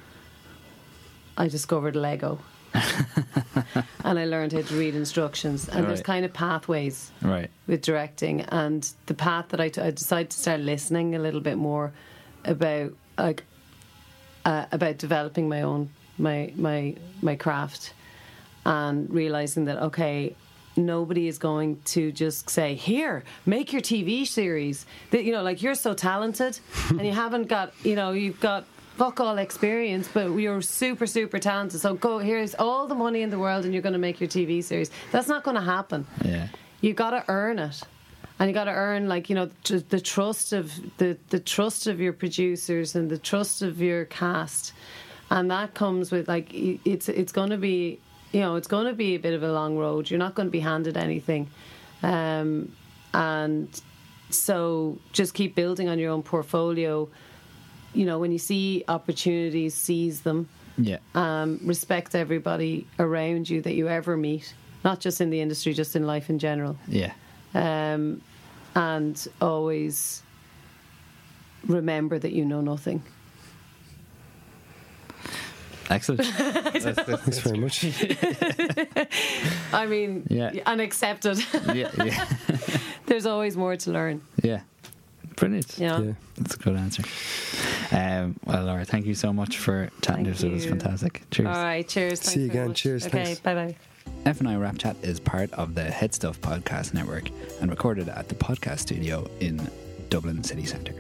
[1.38, 2.40] I discovered Lego.
[4.04, 5.68] and I learned how to read instructions.
[5.70, 7.50] And there's kind of pathways Right.
[7.68, 11.42] with directing, and the path that I, t- I decided to start listening a little
[11.42, 11.92] bit more
[12.46, 13.44] about like
[14.46, 17.94] uh, about developing my own my my my craft,
[18.66, 20.36] and realizing that okay.
[20.80, 25.64] Nobody is going to just say, "Here, make your TV series." That you know, like
[25.64, 26.60] you're so talented,
[26.90, 28.66] and you haven't got, you know, you've got
[28.98, 31.80] fuck all experience, but you're super, super talented.
[31.80, 32.20] So go.
[32.20, 34.90] Here's all the money in the world, and you're going to make your TV series.
[35.12, 36.48] That's not going to happen Yeah.
[36.82, 37.82] you got to earn it
[38.40, 39.50] and you got to earn like you know
[39.90, 44.74] the trust of the the trust of your producers and the trust of your cast
[45.32, 48.00] and that comes with like it's it's going to be
[48.32, 50.48] you know it's going to be a bit of a long road you're not going
[50.48, 51.48] to be handed anything
[52.04, 52.72] um,
[53.16, 53.82] and
[54.30, 57.10] so just keep building on your own portfolio
[57.98, 61.00] you know when you see opportunities seize them Yeah.
[61.16, 65.96] um, respect everybody around you that you ever meet, not just in the industry, just
[65.96, 66.76] in life in general.
[66.88, 67.12] Yeah.
[67.56, 68.22] Um,
[68.76, 70.22] and always
[71.66, 73.02] remember that you know nothing.
[75.90, 76.22] Excellent.
[76.38, 77.86] That's- that's- Thanks very much.
[79.74, 80.52] I mean, Yeah.
[80.66, 82.26] and accept yeah, yeah,
[83.06, 84.22] There's always more to learn.
[84.44, 84.62] yeah.
[85.38, 85.78] Brilliant.
[85.80, 86.02] You know?
[86.04, 86.14] Yeah.
[86.38, 87.04] That's a good answer.
[87.92, 90.44] Um, well, Laura, thank you so much for chatting to Thank us.
[90.44, 91.22] It was fantastic.
[91.32, 91.48] Cheers.
[91.48, 92.20] All right, cheers.
[92.20, 92.68] Thanks See you again.
[92.70, 92.82] much.
[92.82, 93.76] Cheers, Okay, bye bye.
[94.26, 97.30] FNI Rap Chat is part of the HeadStuff Podcast Network
[97.62, 99.70] and recorded at the podcast studio in
[100.10, 100.94] Dublin City Centre.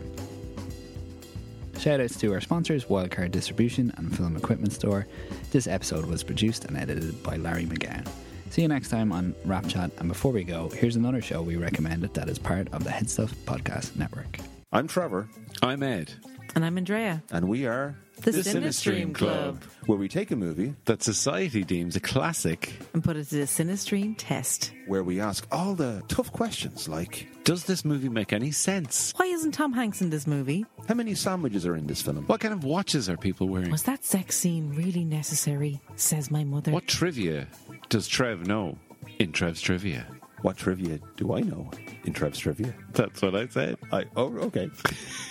[1.79, 5.07] Shout outs to our sponsors, Wildcard Distribution and Film Equipment Store.
[5.51, 8.07] This episode was produced and edited by Larry McGowan.
[8.49, 9.91] See you next time on Rap Chat.
[9.99, 13.33] And before we go, here's another show we recommended that is part of the HeadStuff
[13.45, 14.39] Podcast Network.
[14.71, 15.27] I'm Trevor,
[15.61, 16.11] I'm Ed.
[16.55, 17.21] And I'm Andrea.
[17.31, 19.61] and we are The, The Cinestream Cinestream Club.
[19.61, 19.63] Club.
[19.85, 22.73] where we take a movie, That society deems a classic.
[22.93, 24.71] And put it to the Cinestream test.
[24.87, 29.13] where we ask all the tough questions like Does this movie make any sense?
[29.17, 30.65] Why isn't Tom Hanks in this movie?
[30.87, 32.23] how many sandwiches are in this film?
[32.25, 33.69] What kind of watches are people wearing?
[33.71, 35.79] Was that sex scene really necessary?
[35.95, 36.71] Says my mother.
[36.71, 37.47] What trivia
[37.89, 38.77] does Trev know
[39.19, 40.07] in Trev's trivia?
[40.47, 41.69] What trivia do I know
[42.05, 42.73] in Trev's trivia?
[42.93, 43.77] That's what I said.
[43.91, 44.69] I oh okay.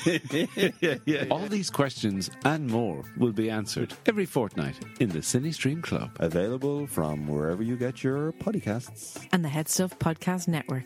[1.31, 6.11] All these questions and more will be answered every fortnight in the Cinestream Club.
[6.21, 9.27] Available from wherever you get your podcasts.
[9.33, 10.85] And the HeadStuff Podcast Network.